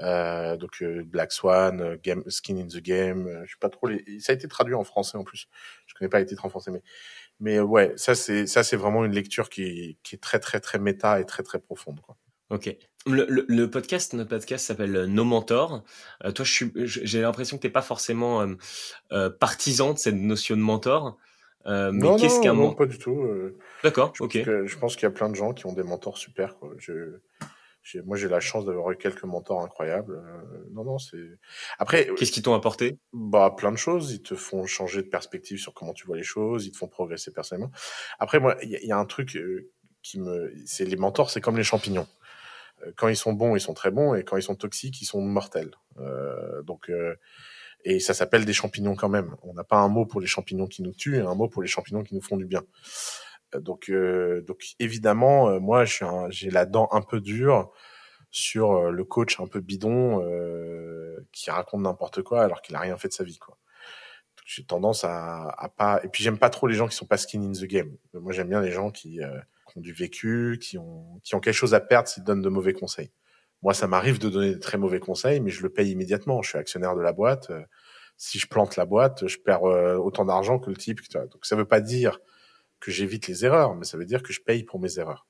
[0.00, 3.42] Euh, donc Black Swan, Game, Skin in the Game.
[3.44, 3.86] je sais pas trop.
[3.88, 4.20] Les...
[4.20, 5.48] Ça a été traduit en français en plus.
[5.86, 6.82] Je connais pas les titres en français, mais
[7.40, 10.78] mais ouais, ça c'est ça c'est vraiment une lecture qui qui est très très très
[10.78, 12.16] méta et très très profonde quoi.
[12.50, 12.76] Ok.
[13.06, 15.82] Le, le, podcast, notre podcast s'appelle euh, Nos Mentors.
[16.24, 18.54] Euh, toi, j'ai l'impression que t'es pas forcément euh,
[19.12, 21.18] euh, partisan de cette notion de mentor.
[21.66, 23.26] Euh, mais non, qu'est-ce qu'un mentor Pas du tout.
[23.82, 24.12] D'accord.
[24.20, 24.38] Ok.
[24.44, 26.56] je pense qu'il y a plein de gens qui ont des mentors super.
[26.56, 26.72] Quoi.
[26.78, 27.18] Je,
[28.04, 30.22] moi, j'ai la chance d'avoir eu quelques mentors incroyables.
[30.72, 31.38] non, non, c'est.
[31.78, 32.08] Après.
[32.16, 32.98] Qu'est-ce qu'ils t'ont apporté?
[33.12, 34.12] Bah, plein de choses.
[34.12, 36.66] Ils te font changer de perspective sur comment tu vois les choses.
[36.66, 37.70] Ils te font progresser personnellement.
[38.18, 39.38] Après, moi, il y, y, a un truc
[40.04, 42.06] qui me, c'est les mentors, c'est comme les champignons.
[42.84, 45.06] Euh, quand ils sont bons, ils sont très bons, et quand ils sont toxiques, ils
[45.06, 45.72] sont mortels.
[45.98, 47.16] Euh, donc, euh,
[47.84, 49.34] et ça s'appelle des champignons quand même.
[49.42, 51.62] On n'a pas un mot pour les champignons qui nous tuent, et un mot pour
[51.62, 52.62] les champignons qui nous font du bien.
[53.60, 55.84] Donc, donc évidemment, moi,
[56.30, 57.70] j'ai la dent un peu dure
[58.30, 60.20] sur le coach un peu bidon
[61.32, 63.58] qui raconte n'importe quoi alors qu'il a rien fait de sa vie, quoi
[64.46, 67.16] j'ai tendance à, à, pas et puis j'aime pas trop les gens qui sont pas
[67.16, 69.18] skin in the game moi j'aime bien les gens qui
[69.76, 72.72] ont du vécu, qui ont, qui ont quelque chose à perdre s'ils donnent de mauvais
[72.72, 73.10] conseils.
[73.62, 76.42] Moi, ça m'arrive de donner de très mauvais conseils, mais je le paye immédiatement.
[76.42, 77.50] Je suis actionnaire de la boîte.
[77.50, 77.62] Euh,
[78.16, 81.00] si je plante la boîte, je perds euh, autant d'argent que le type.
[81.12, 82.20] Donc, ça veut pas dire
[82.84, 85.26] que j'évite les erreurs, mais ça veut dire que je paye pour mes erreurs.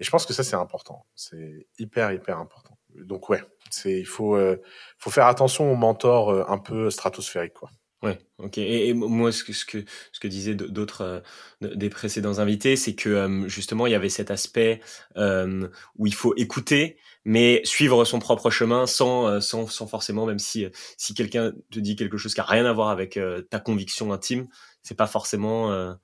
[0.00, 1.06] Et je pense que ça, c'est important.
[1.14, 2.76] C'est hyper, hyper important.
[2.94, 3.40] Donc, ouais,
[3.70, 4.60] c'est, il faut, euh,
[4.98, 7.70] faut faire attention aux mentors euh, un peu stratosphériques, quoi.
[8.02, 8.58] Ouais, ok.
[8.58, 11.22] Et, moi, ce que, ce que, ce que disaient d'autres
[11.62, 14.80] euh, des précédents invités, c'est que justement, il y avait cet aspect
[15.16, 20.66] où il faut écouter, mais suivre son propre chemin sans, sans, sans forcément, même si,
[20.96, 23.18] si quelqu'un te dit quelque chose qui a rien à voir avec
[23.50, 24.46] ta conviction intime,
[24.82, 25.96] c'est pas forcément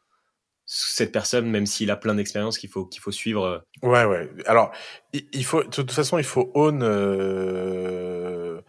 [0.66, 3.44] cette personne, même s'il a plein d'expériences qu'il faut qu'il faut suivre.
[3.44, 3.58] Euh.
[3.82, 4.30] Ouais, ouais.
[4.46, 4.72] Alors,
[5.12, 8.60] il, faut de toute façon, il faut own, euh,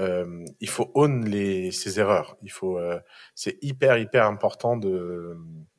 [0.00, 2.36] euh, il faut own les ses erreurs.
[2.42, 2.98] Il faut, euh,
[3.34, 5.36] c'est hyper hyper important de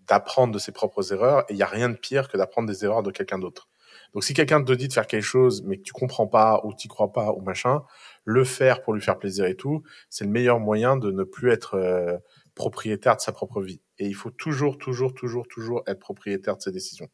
[0.08, 1.42] d'apprendre de ses propres erreurs.
[1.50, 3.70] Et il y a rien de pire que d'apprendre des erreurs de quelqu'un d'autre.
[4.14, 6.74] Donc, si quelqu'un te dit de faire quelque chose, mais que tu comprends pas ou
[6.74, 7.84] t'y crois pas ou machin,
[8.26, 11.52] le faire pour lui faire plaisir et tout, c'est le meilleur moyen de ne plus
[11.52, 12.18] être euh,
[12.60, 13.80] propriétaire de sa propre vie.
[14.00, 17.08] Et il faut toujours, toujours, toujours, toujours être propriétaire de ses décisions.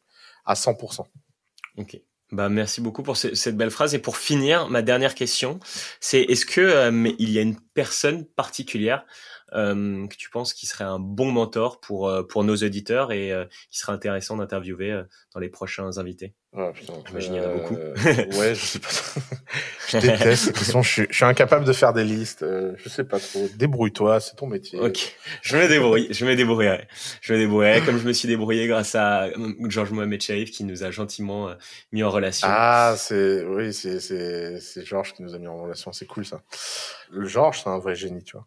[0.44, 1.06] À 100%.
[1.78, 2.00] Ok.
[2.32, 3.94] Bah, merci beaucoup pour cette belle phrase.
[3.94, 5.60] Et pour finir, ma dernière question,
[6.00, 9.06] c'est est-ce que euh, il y a une personne particulière
[9.52, 13.44] que tu penses qui serait un bon mentor pour euh, pour nos auditeurs et euh,
[13.70, 16.34] qui serait intéressant d'interviewer euh, dans les prochains invités?
[16.72, 17.74] Putain, J'imagine qu'il y en a beaucoup.
[18.38, 18.88] ouais, je sais pas.
[19.88, 20.80] je déteste ces questions.
[20.80, 22.46] Je suis, je suis incapable de faire des listes.
[22.76, 23.46] je sais pas trop.
[23.56, 24.80] Débrouille-toi, c'est ton métier.
[24.80, 26.08] Ok, je me débrouille.
[26.10, 26.88] je me débrouillerai.
[27.20, 29.28] Je me débrouillerai comme je me suis débrouillé grâce à
[29.68, 31.50] Georges Mohamed Sharif qui nous a gentiment
[31.92, 32.48] mis en relation.
[32.50, 35.92] Ah, c'est oui, c'est c'est c'est Georges qui nous a mis en relation.
[35.92, 36.40] C'est cool ça.
[37.10, 38.46] Le Georges, c'est un vrai génie, tu vois.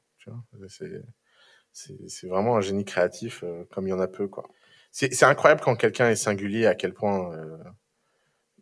[1.72, 4.44] C'est vraiment un génie créatif euh, comme il y en a peu quoi.
[4.92, 7.58] C'est incroyable quand quelqu'un est singulier à quel point euh,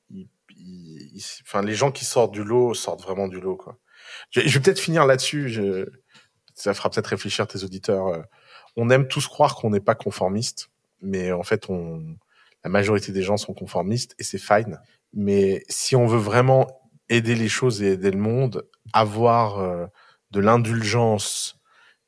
[0.09, 3.80] il, il, enfin les gens qui sortent du lot sortent vraiment du lot quoi.
[4.30, 5.59] Je, je vais peut-être finir là-dessus.
[6.53, 8.07] Ça fera peut-être réfléchir tes auditeurs.
[8.07, 8.22] Euh.
[8.76, 10.70] On aime tous croire qu'on n'est pas conformiste,
[11.01, 12.18] mais en fait on
[12.63, 14.80] la majorité des gens sont conformistes et c'est fine.
[15.13, 16.68] Mais si on veut vraiment
[17.09, 19.86] aider les choses et aider le monde, avoir euh,
[20.32, 21.57] de l'indulgence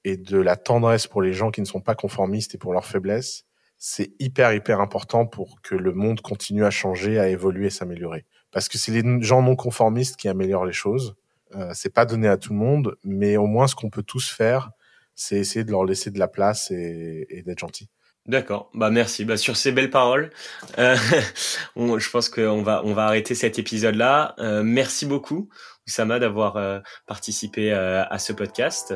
[0.03, 2.85] et de la tendresse pour les gens qui ne sont pas conformistes et pour leurs
[2.85, 3.45] faiblesses,
[3.77, 8.25] c'est hyper hyper important pour que le monde continue à changer, à évoluer, s'améliorer.
[8.51, 11.15] Parce que c'est les gens non conformistes qui améliorent les choses.
[11.55, 14.29] Euh, c'est pas donné à tout le monde, mais au moins ce qu'on peut tous
[14.29, 14.71] faire,
[15.15, 17.89] c'est essayer de leur laisser de la place et, et d'être gentil.
[18.29, 18.69] D'accord.
[18.75, 19.25] Bah merci.
[19.25, 20.29] Bah sur ces belles paroles,
[20.77, 20.95] euh,
[21.75, 24.35] je pense qu'on va on va arrêter cet épisode là.
[24.37, 25.49] Euh, merci beaucoup
[25.89, 28.93] Oussama d'avoir euh, participé euh, à ce podcast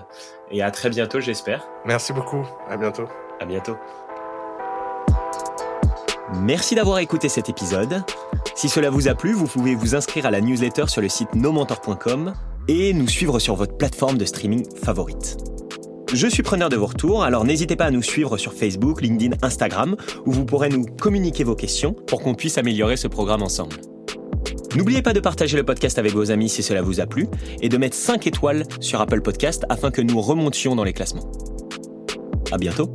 [0.51, 1.67] et à très bientôt j'espère.
[1.85, 2.47] Merci beaucoup.
[2.69, 3.07] À bientôt.
[3.41, 3.75] À bientôt.
[6.41, 8.03] Merci d'avoir écouté cet épisode.
[8.55, 11.33] Si cela vous a plu, vous pouvez vous inscrire à la newsletter sur le site
[11.33, 12.33] nomentor.com
[12.67, 15.37] et nous suivre sur votre plateforme de streaming favorite.
[16.13, 19.35] Je suis preneur de vos retours, alors n'hésitez pas à nous suivre sur Facebook, LinkedIn,
[19.41, 19.95] Instagram,
[20.27, 23.77] où vous pourrez nous communiquer vos questions pour qu'on puisse améliorer ce programme ensemble.
[24.75, 27.27] N'oubliez pas de partager le podcast avec vos amis si cela vous a plu
[27.61, 31.31] et de mettre 5 étoiles sur Apple Podcast afin que nous remontions dans les classements.
[32.51, 32.92] À bientôt!